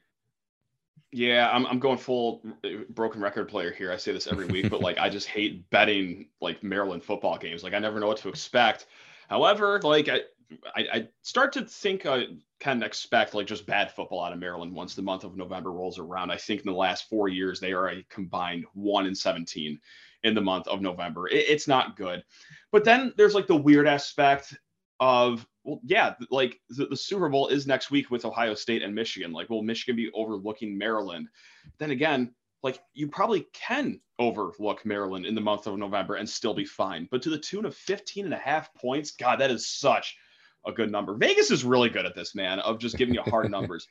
Yeah, 1.12 1.48
I'm, 1.52 1.66
I'm 1.66 1.78
going 1.78 1.98
full 1.98 2.42
uh, 2.64 2.68
broken 2.90 3.20
record 3.20 3.48
player 3.48 3.72
here. 3.72 3.92
I 3.92 3.96
say 3.96 4.12
this 4.12 4.26
every 4.26 4.46
week, 4.46 4.68
but 4.68 4.80
like 4.80 4.98
I 4.98 5.08
just 5.08 5.28
hate 5.28 5.68
betting 5.70 6.28
like 6.40 6.62
Maryland 6.62 7.04
football 7.04 7.38
games. 7.38 7.62
Like 7.62 7.74
I 7.74 7.78
never 7.78 8.00
know 8.00 8.08
what 8.08 8.18
to 8.18 8.28
expect. 8.28 8.86
However, 9.28 9.80
like 9.82 10.08
I, 10.08 10.20
I, 10.74 10.86
I 10.92 11.08
start 11.22 11.52
to 11.54 11.64
think 11.64 12.06
I 12.06 12.26
kind 12.60 12.82
of 12.82 12.86
expect 12.86 13.34
like 13.34 13.46
just 13.46 13.66
bad 13.66 13.90
football 13.90 14.22
out 14.22 14.32
of 14.32 14.38
Maryland 14.38 14.72
once 14.72 14.94
the 14.94 15.02
month 15.02 15.24
of 15.24 15.36
November 15.36 15.72
rolls 15.72 15.98
around. 15.98 16.30
I 16.30 16.36
think 16.36 16.60
in 16.60 16.70
the 16.70 16.78
last 16.78 17.08
four 17.08 17.28
years 17.28 17.60
they 17.60 17.72
are 17.72 17.88
a 17.88 18.06
combined 18.08 18.64
one 18.74 19.06
in 19.06 19.14
17 19.14 19.78
in 20.22 20.34
the 20.34 20.40
month 20.40 20.68
of 20.68 20.80
November. 20.80 21.28
It, 21.28 21.46
it's 21.48 21.68
not 21.68 21.96
good. 21.96 22.22
But 22.72 22.84
then 22.84 23.12
there's 23.16 23.34
like 23.34 23.46
the 23.46 23.56
weird 23.56 23.86
aspect 23.86 24.56
of 25.00 25.46
well, 25.64 25.80
yeah, 25.84 26.14
like 26.30 26.60
the, 26.70 26.86
the, 26.86 26.96
Super 26.96 27.28
Bowl 27.28 27.48
is 27.48 27.66
next 27.66 27.90
week 27.90 28.10
with 28.10 28.24
Ohio 28.24 28.54
State 28.54 28.82
and 28.82 28.94
Michigan. 28.94 29.32
Like, 29.32 29.50
will 29.50 29.62
Michigan 29.62 29.96
be 29.96 30.10
overlooking 30.14 30.78
Maryland? 30.78 31.28
Then 31.78 31.90
again, 31.90 32.32
like 32.62 32.78
you 32.94 33.08
probably 33.08 33.46
can 33.52 34.00
overlook 34.18 34.86
Maryland 34.86 35.26
in 35.26 35.34
the 35.34 35.40
month 35.40 35.66
of 35.66 35.76
November 35.76 36.14
and 36.14 36.28
still 36.28 36.54
be 36.54 36.64
fine. 36.64 37.08
But 37.10 37.20
to 37.22 37.30
the 37.30 37.38
tune 37.38 37.64
of 37.66 37.74
15 37.74 38.24
and 38.24 38.34
a 38.34 38.38
half 38.38 38.72
points, 38.74 39.10
God, 39.10 39.40
that 39.40 39.50
is 39.50 39.68
such 39.68 40.16
a 40.66 40.72
good 40.72 40.90
number. 40.90 41.14
Vegas 41.14 41.50
is 41.50 41.64
really 41.64 41.88
good 41.88 42.06
at 42.06 42.14
this, 42.14 42.34
man, 42.34 42.58
of 42.60 42.78
just 42.78 42.96
giving 42.96 43.14
you 43.14 43.22
hard 43.22 43.50
numbers. 43.50 43.86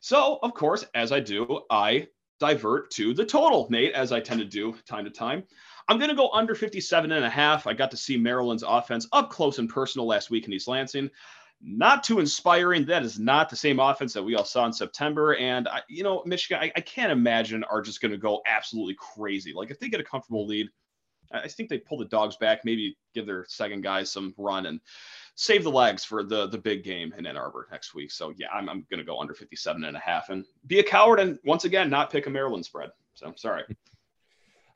So, 0.00 0.38
of 0.42 0.54
course, 0.54 0.84
as 0.94 1.12
I 1.12 1.20
do, 1.20 1.62
I 1.70 2.08
divert 2.38 2.90
to 2.92 3.14
the 3.14 3.24
total, 3.24 3.66
Nate, 3.70 3.92
as 3.92 4.12
I 4.12 4.20
tend 4.20 4.40
to 4.40 4.46
do 4.46 4.74
time 4.86 5.04
to 5.04 5.10
time. 5.10 5.44
I'm 5.88 5.98
going 5.98 6.10
to 6.10 6.16
go 6.16 6.30
under 6.32 6.54
57 6.54 7.12
and 7.12 7.24
a 7.24 7.30
half. 7.30 7.66
I 7.66 7.72
got 7.72 7.90
to 7.92 7.96
see 7.96 8.16
Maryland's 8.16 8.64
offense 8.66 9.06
up 9.12 9.30
close 9.30 9.58
and 9.58 9.68
personal 9.68 10.06
last 10.06 10.30
week 10.30 10.46
in 10.46 10.52
East 10.52 10.68
Lansing. 10.68 11.10
Not 11.62 12.04
too 12.04 12.18
inspiring. 12.18 12.84
That 12.84 13.02
is 13.02 13.18
not 13.18 13.48
the 13.48 13.56
same 13.56 13.80
offense 13.80 14.12
that 14.12 14.22
we 14.22 14.34
all 14.34 14.44
saw 14.44 14.66
in 14.66 14.72
September. 14.72 15.36
And, 15.36 15.66
I, 15.68 15.82
you 15.88 16.02
know, 16.02 16.22
Michigan, 16.26 16.62
I, 16.62 16.72
I 16.76 16.80
can't 16.80 17.12
imagine 17.12 17.64
are 17.64 17.80
just 17.80 18.02
going 18.02 18.12
to 18.12 18.18
go 18.18 18.42
absolutely 18.46 18.96
crazy. 18.98 19.54
Like, 19.54 19.70
if 19.70 19.78
they 19.78 19.88
get 19.88 20.00
a 20.00 20.04
comfortable 20.04 20.46
lead, 20.46 20.68
I 21.32 21.48
think 21.48 21.68
they 21.68 21.78
pull 21.78 21.98
the 21.98 22.04
dogs 22.04 22.36
back, 22.36 22.64
maybe 22.64 22.96
give 23.14 23.26
their 23.26 23.46
second 23.48 23.82
guys 23.82 24.12
some 24.12 24.34
run 24.36 24.66
and 24.66 24.80
save 25.36 25.62
the 25.62 25.70
legs 25.70 26.04
for 26.04 26.24
the 26.24 26.48
the 26.48 26.58
big 26.58 26.82
game 26.82 27.14
in 27.16 27.26
Ann 27.26 27.36
Arbor 27.36 27.68
next 27.70 27.94
week. 27.94 28.10
So 28.10 28.32
yeah, 28.36 28.48
I'm, 28.52 28.68
I'm 28.68 28.84
going 28.90 28.98
to 28.98 29.04
go 29.04 29.20
under 29.20 29.34
57 29.34 29.84
and 29.84 29.96
a 29.96 30.00
half 30.00 30.30
and 30.30 30.44
be 30.66 30.80
a 30.80 30.82
coward 30.82 31.20
and 31.20 31.38
once 31.44 31.64
again 31.64 31.88
not 31.88 32.10
pick 32.10 32.26
a 32.26 32.30
Maryland 32.30 32.64
spread. 32.64 32.90
So 33.14 33.32
sorry. 33.36 33.62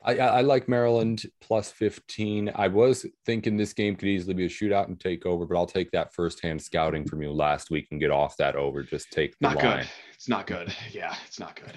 I, 0.03 0.17
I 0.17 0.41
like 0.41 0.67
Maryland 0.67 1.25
plus 1.41 1.71
15. 1.71 2.51
I 2.55 2.67
was 2.67 3.05
thinking 3.23 3.55
this 3.55 3.73
game 3.73 3.95
could 3.95 4.07
easily 4.07 4.33
be 4.33 4.45
a 4.45 4.49
shootout 4.49 4.87
and 4.87 4.99
take 4.99 5.27
over, 5.27 5.45
but 5.45 5.55
I'll 5.55 5.67
take 5.67 5.91
that 5.91 6.11
firsthand 6.15 6.59
scouting 6.59 7.05
from 7.05 7.21
you 7.21 7.31
last 7.31 7.69
week 7.69 7.87
and 7.91 7.99
get 7.99 8.09
off 8.09 8.35
that 8.37 8.55
over. 8.55 8.81
Just 8.81 9.11
take 9.11 9.37
the 9.37 9.49
not 9.49 9.57
line. 9.57 9.77
good. 9.77 9.89
It's 10.15 10.27
not 10.27 10.47
good. 10.47 10.73
Yeah, 10.91 11.15
it's 11.27 11.39
not 11.39 11.55
good. 11.55 11.73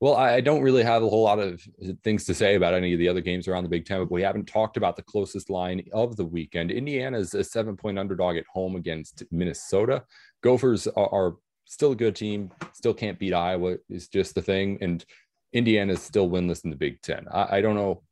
Well, 0.00 0.14
I 0.14 0.40
don't 0.40 0.62
really 0.62 0.84
have 0.84 1.02
a 1.02 1.08
whole 1.08 1.24
lot 1.24 1.40
of 1.40 1.60
things 2.04 2.24
to 2.26 2.34
say 2.34 2.54
about 2.54 2.72
any 2.72 2.92
of 2.92 3.00
the 3.00 3.08
other 3.08 3.20
games 3.20 3.48
around 3.48 3.64
the 3.64 3.68
Big 3.68 3.84
Ten, 3.84 3.98
but 3.98 4.12
we 4.12 4.22
haven't 4.22 4.46
talked 4.46 4.76
about 4.76 4.94
the 4.94 5.02
closest 5.02 5.50
line 5.50 5.82
of 5.92 6.16
the 6.16 6.24
weekend. 6.24 6.70
Indiana 6.70 7.18
is 7.18 7.34
a 7.34 7.42
seven 7.42 7.76
point 7.76 7.98
underdog 7.98 8.36
at 8.36 8.46
home 8.52 8.76
against 8.76 9.24
Minnesota. 9.32 10.04
Gophers 10.40 10.86
are, 10.86 11.12
are 11.12 11.36
still 11.64 11.92
a 11.92 11.96
good 11.96 12.14
team, 12.14 12.50
still 12.72 12.94
can't 12.94 13.18
beat 13.18 13.34
Iowa, 13.34 13.76
is 13.90 14.06
just 14.06 14.36
the 14.36 14.42
thing. 14.42 14.78
And 14.80 15.04
Indiana 15.52 15.94
is 15.94 16.02
still 16.02 16.28
winless 16.28 16.62
in 16.62 16.70
the 16.70 16.76
Big 16.76 17.02
Ten. 17.02 17.26
I, 17.32 17.56
I 17.56 17.60
don't 17.60 17.74
know 17.74 18.02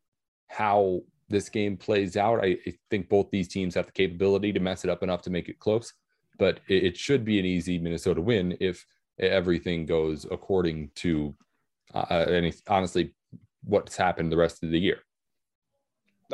how 0.48 1.02
this 1.28 1.48
game 1.48 1.76
plays 1.76 2.16
out. 2.16 2.44
I, 2.44 2.58
I, 2.66 2.74
think 2.90 3.08
both 3.08 3.30
these 3.30 3.48
teams 3.48 3.74
have 3.76 3.86
the 3.86 3.92
capability 3.92 4.52
to 4.52 4.60
mess 4.60 4.84
it 4.84 4.90
up 4.90 5.02
enough 5.02 5.22
to 5.22 5.30
make 5.30 5.48
it 5.48 5.58
close, 5.60 5.92
but 6.38 6.60
it, 6.68 6.84
it 6.84 6.96
should 6.96 7.24
be 7.24 7.38
an 7.38 7.46
easy 7.46 7.78
Minnesota 7.78 8.20
win 8.20 8.56
if 8.60 8.84
everything 9.18 9.86
goes 9.86 10.26
according 10.30 10.90
to 10.96 11.34
uh, 11.94 12.26
and 12.28 12.54
honestly, 12.68 13.12
what's 13.64 13.96
happened 13.96 14.32
the 14.32 14.36
rest 14.36 14.62
of 14.62 14.70
the 14.70 14.78
year. 14.78 15.00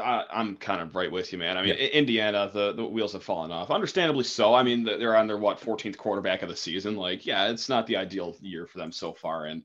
I, 0.00 0.24
am 0.32 0.56
kind 0.56 0.80
of 0.80 0.94
right 0.94 1.10
with 1.10 1.32
you, 1.32 1.38
man. 1.38 1.58
I 1.58 1.62
mean, 1.62 1.76
yeah. 1.78 1.86
Indiana, 1.86 2.50
the, 2.52 2.72
the 2.72 2.84
wheels 2.84 3.12
have 3.12 3.22
fallen 3.22 3.52
off. 3.52 3.70
Understandably 3.70 4.24
so. 4.24 4.54
I 4.54 4.62
mean, 4.62 4.84
they're 4.84 5.16
on 5.16 5.26
their 5.26 5.36
what 5.36 5.60
14th 5.60 5.98
quarterback 5.98 6.42
of 6.42 6.48
the 6.48 6.56
season. 6.56 6.96
Like, 6.96 7.26
yeah, 7.26 7.48
it's 7.48 7.68
not 7.68 7.86
the 7.86 7.96
ideal 7.96 8.36
year 8.40 8.66
for 8.66 8.78
them 8.78 8.90
so 8.90 9.12
far. 9.12 9.46
And 9.46 9.62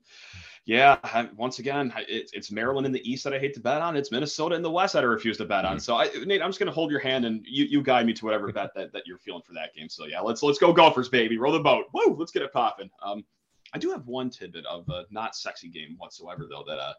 yeah, 0.66 0.98
I, 1.02 1.30
once 1.34 1.60
again, 1.60 1.94
it's, 1.96 2.30
it's 2.34 2.52
Maryland 2.52 2.86
in 2.86 2.92
the 2.92 3.10
East 3.10 3.24
that 3.24 3.32
I 3.32 3.38
hate 3.38 3.54
to 3.54 3.60
bet 3.60 3.80
on. 3.80 3.96
It's 3.96 4.12
Minnesota 4.12 4.54
in 4.54 4.60
the 4.60 4.70
West 4.70 4.92
that 4.92 5.02
I 5.02 5.06
refuse 5.06 5.38
to 5.38 5.46
bet 5.46 5.64
on. 5.64 5.76
Mm-hmm. 5.76 5.80
So, 5.80 5.96
I, 5.96 6.10
Nate, 6.26 6.42
I'm 6.42 6.50
just 6.50 6.58
gonna 6.58 6.72
hold 6.72 6.90
your 6.90 7.00
hand 7.00 7.24
and 7.24 7.42
you 7.48 7.64
you 7.64 7.82
guide 7.82 8.04
me 8.04 8.12
to 8.12 8.24
whatever 8.26 8.52
bet 8.52 8.74
that, 8.74 8.92
that 8.92 9.06
you're 9.06 9.18
feeling 9.18 9.42
for 9.46 9.54
that 9.54 9.74
game. 9.74 9.88
So 9.88 10.04
yeah, 10.04 10.20
let's 10.20 10.42
let's 10.42 10.58
go 10.58 10.74
Gophers, 10.74 11.08
baby. 11.08 11.38
Roll 11.38 11.54
the 11.54 11.60
boat. 11.60 11.86
Woo, 11.94 12.14
let's 12.18 12.32
get 12.32 12.42
it 12.42 12.52
popping. 12.52 12.90
Um, 13.02 13.24
I 13.72 13.78
do 13.78 13.90
have 13.90 14.06
one 14.06 14.30
tidbit 14.30 14.66
of 14.66 14.88
a 14.88 15.04
not 15.10 15.36
sexy 15.36 15.68
game 15.68 15.96
whatsoever, 15.98 16.46
though, 16.48 16.64
that 16.66 16.78
I 16.78 16.90
uh, 16.90 16.92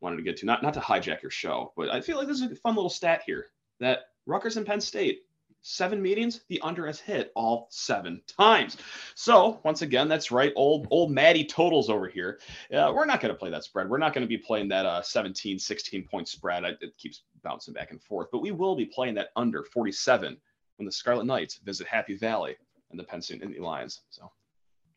wanted 0.00 0.16
to 0.16 0.22
get 0.22 0.36
to. 0.38 0.46
Not 0.46 0.62
not 0.62 0.74
to 0.74 0.80
hijack 0.80 1.22
your 1.22 1.30
show, 1.30 1.72
but 1.76 1.90
I 1.90 2.00
feel 2.00 2.16
like 2.16 2.28
this 2.28 2.40
is 2.40 2.50
a 2.50 2.56
fun 2.56 2.74
little 2.76 2.90
stat 2.90 3.22
here 3.26 3.46
that 3.80 4.00
Rutgers 4.26 4.56
and 4.56 4.66
Penn 4.66 4.80
State, 4.80 5.22
seven 5.62 6.00
meetings, 6.00 6.40
the 6.48 6.60
under 6.60 6.86
has 6.86 7.00
hit 7.00 7.32
all 7.34 7.68
seven 7.70 8.22
times. 8.26 8.76
So 9.14 9.60
once 9.64 9.82
again, 9.82 10.08
that's 10.08 10.30
right, 10.30 10.52
old 10.56 10.86
old 10.90 11.10
Maddie 11.10 11.44
totals 11.44 11.90
over 11.90 12.08
here. 12.08 12.40
Uh, 12.72 12.92
we're 12.94 13.06
not 13.06 13.20
going 13.20 13.32
to 13.34 13.38
play 13.38 13.50
that 13.50 13.64
spread. 13.64 13.88
We're 13.88 13.98
not 13.98 14.14
going 14.14 14.22
to 14.22 14.28
be 14.28 14.38
playing 14.38 14.68
that 14.68 14.86
uh, 14.86 15.02
17, 15.02 15.58
16 15.58 16.08
point 16.08 16.28
spread. 16.28 16.64
I, 16.64 16.70
it 16.80 16.96
keeps 16.98 17.24
bouncing 17.42 17.74
back 17.74 17.90
and 17.90 18.02
forth, 18.02 18.28
but 18.30 18.42
we 18.42 18.52
will 18.52 18.76
be 18.76 18.86
playing 18.86 19.14
that 19.14 19.28
under 19.36 19.64
47 19.64 20.36
when 20.76 20.86
the 20.86 20.92
Scarlet 20.92 21.26
Knights 21.26 21.58
visit 21.64 21.86
Happy 21.86 22.16
Valley 22.16 22.56
and 22.90 22.98
the 22.98 23.04
Penn 23.04 23.22
State 23.22 23.60
Lions. 23.60 24.02
So 24.10 24.30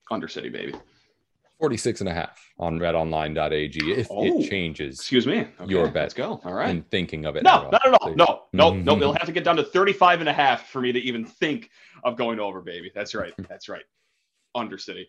under 0.10 0.28
city, 0.28 0.50
baby. 0.50 0.74
46 1.60 2.02
and 2.02 2.10
a 2.10 2.14
half 2.14 2.54
on 2.60 2.80
betonline.ag 2.80 3.92
if 3.92 4.08
oh, 4.12 4.24
it 4.42 4.50
changes. 4.50 5.00
Excuse 5.00 5.26
me. 5.26 5.48
Okay, 5.60 5.72
your 5.72 5.86
bet. 5.86 6.04
Let's 6.04 6.14
go. 6.14 6.40
All 6.44 6.54
right. 6.54 6.70
And 6.70 6.90
thinking 6.90 7.26
of 7.26 7.36
it. 7.36 7.44
No, 7.44 7.70
no, 7.72 7.80
no, 7.86 7.98
no, 8.14 8.16
no, 8.16 8.44
no, 8.54 8.74
no. 8.74 8.96
They'll 9.00 9.14
have 9.14 9.26
to 9.26 9.32
get 9.32 9.44
down 9.44 9.56
to 9.58 9.64
35 9.64 10.20
and 10.20 10.30
a 10.30 10.34
half 10.34 10.68
for 10.68 10.82
me 10.82 10.92
to 10.92 11.00
even 11.00 11.26
think 11.26 11.70
of 12.04 12.16
going 12.16 12.40
over, 12.40 12.62
baby. 12.62 12.92
That's 12.94 13.16
right. 13.16 13.34
That's 13.50 13.70
right. 13.70 13.84
Undercity. 14.56 15.06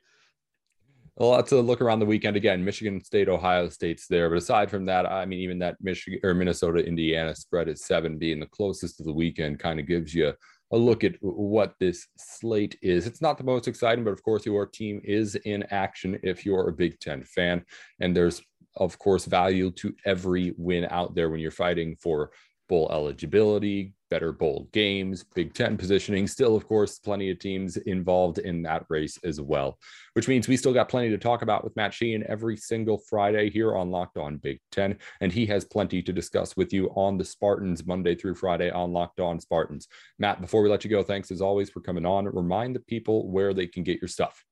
A 1.21 1.25
lot 1.25 1.49
to 1.49 1.61
look 1.61 1.81
around 1.81 1.99
the 1.99 2.07
weekend 2.07 2.37
again. 2.37 2.65
Michigan 2.65 3.03
State, 3.03 3.29
Ohio 3.29 3.69
State's 3.69 4.07
there, 4.07 4.29
but 4.31 4.39
aside 4.39 4.71
from 4.71 4.87
that, 4.87 5.05
I 5.05 5.27
mean, 5.27 5.41
even 5.41 5.59
that 5.59 5.77
Michigan 5.81 6.21
or 6.23 6.33
Minnesota, 6.33 6.79
Indiana 6.79 7.35
spread 7.35 7.69
at 7.69 7.79
seven 7.79 8.19
being 8.19 8.39
the 8.39 8.47
closest 8.47 8.99
to 8.99 9.03
the 9.03 9.13
weekend 9.13 9.59
kind 9.59 9.81
of 9.81 9.87
gives 9.89 10.15
you 10.15 10.33
a 10.73 10.77
look 10.77 11.05
at 11.05 11.15
what 11.21 11.75
this 11.81 12.07
slate 12.19 12.79
is. 12.83 13.07
It's 13.07 13.23
not 13.23 13.39
the 13.39 13.45
most 13.45 13.69
exciting, 13.69 14.05
but 14.05 14.13
of 14.13 14.23
course, 14.23 14.45
your 14.45 14.67
team 14.67 15.01
is 15.05 15.35
in 15.35 15.63
action 15.71 16.19
if 16.23 16.45
you're 16.45 16.69
a 16.69 16.73
Big 16.73 17.01
Ten 17.01 17.23
fan. 17.25 17.65
And 18.01 18.15
there's, 18.15 18.43
of 18.77 18.99
course, 18.99 19.25
value 19.25 19.71
to 19.73 19.95
every 20.05 20.55
win 20.57 20.87
out 20.91 21.15
there 21.15 21.31
when 21.31 21.41
you're 21.41 21.51
fighting 21.51 21.97
for 21.97 22.33
bowl 22.69 22.91
eligibility, 22.93 23.95
better 24.11 24.33
bowl 24.33 24.69
games, 24.73 25.25
Big 25.35 25.55
Ten 25.55 25.77
positioning. 25.77 26.27
Still, 26.27 26.57
of 26.57 26.67
course, 26.67 26.99
plenty 26.99 27.31
of 27.31 27.39
teams 27.39 27.77
involved 27.77 28.39
in 28.39 28.63
that 28.63 28.85
race 28.89 29.19
as 29.25 29.41
well, 29.41 29.79
which 30.15 30.29
means 30.29 30.49
we 30.49 30.57
still 30.57 30.73
got 30.73 30.89
plenty 30.89 31.11
to 31.11 31.19
talk 31.19 31.43
about 31.43 31.65
with 31.65 31.77
Matt 31.77 31.95
Sheehan 31.95 32.25
every 32.29 32.57
single 32.57 32.99
Friday 32.99 33.51
here 33.51 33.77
on 33.77 33.91
Locked 33.91 34.19
On 34.19 34.37
Big 34.37 34.61
Ten. 34.73 34.99
And 35.21 35.33
he 35.33 35.47
has 35.47 35.65
plenty 35.65 36.03
to 36.03 36.13
discuss 36.13 36.57
with 36.57 36.73
you 36.73 36.89
on 36.97 37.19
the 37.19 37.25
Spartans 37.25 37.87
Monday 37.87 38.15
through 38.15 38.35
Friday 38.35 38.71
on 38.71 38.93
Locked 38.93 39.21
On 39.21 39.41
Spartans. 39.41 39.89
Matt, 40.19 40.41
before 40.41 40.63
we 40.63 40.69
let 40.69 40.85
you 40.85 40.91
go, 40.91 41.03
thanks 41.03 41.31
as 41.31 41.41
always 41.41 41.71
for 41.71 41.81
coming 41.81 42.07
on. 42.07 42.27
Remind 42.27 42.75
the 42.75 42.81
people 42.81 43.31
where 43.31 43.55
they 43.55 43.67
can 43.67 43.83
get 43.83 44.01
your 44.01 44.09
stuff. 44.09 44.45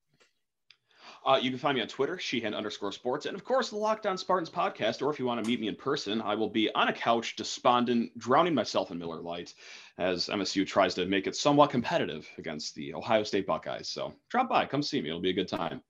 Uh, 1.26 1.40
you 1.42 1.50
can 1.50 1.58
find 1.58 1.74
me 1.74 1.82
on 1.82 1.88
Twitter, 1.88 2.18
Sheehan 2.18 2.54
underscore 2.54 2.92
sports, 2.92 3.26
and 3.26 3.34
of 3.34 3.44
course, 3.44 3.70
the 3.70 3.76
Locked 3.76 4.06
On 4.06 4.16
Spartans 4.16 4.48
podcast. 4.48 5.02
Or 5.02 5.10
if 5.10 5.18
you 5.18 5.26
want 5.26 5.42
to 5.42 5.50
meet 5.50 5.60
me 5.60 5.66
in 5.66 5.74
person, 5.74 6.22
I 6.22 6.36
will 6.36 6.48
be 6.48 6.72
on 6.76 6.86
a 6.86 6.92
couch, 6.92 7.34
despondent, 7.34 8.16
drowning 8.16 8.54
myself 8.54 8.92
in 8.92 8.98
Miller 8.98 9.20
Lite 9.20 9.52
as 9.98 10.28
MSU 10.28 10.64
tries 10.64 10.94
to 10.94 11.06
make 11.06 11.26
it 11.26 11.34
somewhat 11.34 11.70
competitive 11.70 12.28
against 12.38 12.76
the 12.76 12.94
Ohio 12.94 13.24
State 13.24 13.44
Buckeyes. 13.44 13.88
So 13.88 14.14
drop 14.30 14.48
by, 14.48 14.66
come 14.66 14.84
see 14.84 15.02
me. 15.02 15.08
It'll 15.08 15.20
be 15.20 15.30
a 15.30 15.32
good 15.32 15.48
time. 15.48 15.80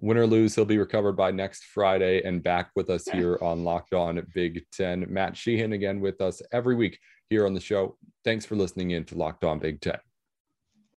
Win 0.00 0.16
or 0.16 0.26
lose, 0.26 0.54
he'll 0.54 0.64
be 0.64 0.78
recovered 0.78 1.14
by 1.14 1.32
next 1.32 1.64
Friday 1.64 2.22
and 2.22 2.40
back 2.40 2.70
with 2.76 2.88
us 2.88 3.08
here 3.08 3.36
on 3.42 3.64
Locked 3.64 3.94
On 3.94 4.24
Big 4.32 4.64
Ten. 4.70 5.06
Matt 5.08 5.36
Sheehan 5.36 5.72
again 5.72 5.98
with 5.98 6.20
us 6.20 6.40
every 6.52 6.76
week 6.76 7.00
here 7.30 7.46
on 7.46 7.54
the 7.54 7.60
show. 7.60 7.96
Thanks 8.22 8.46
for 8.46 8.54
listening 8.54 8.92
in 8.92 9.04
to 9.06 9.16
Locked 9.16 9.42
On 9.42 9.58
Big 9.58 9.80
Ten. 9.80 9.98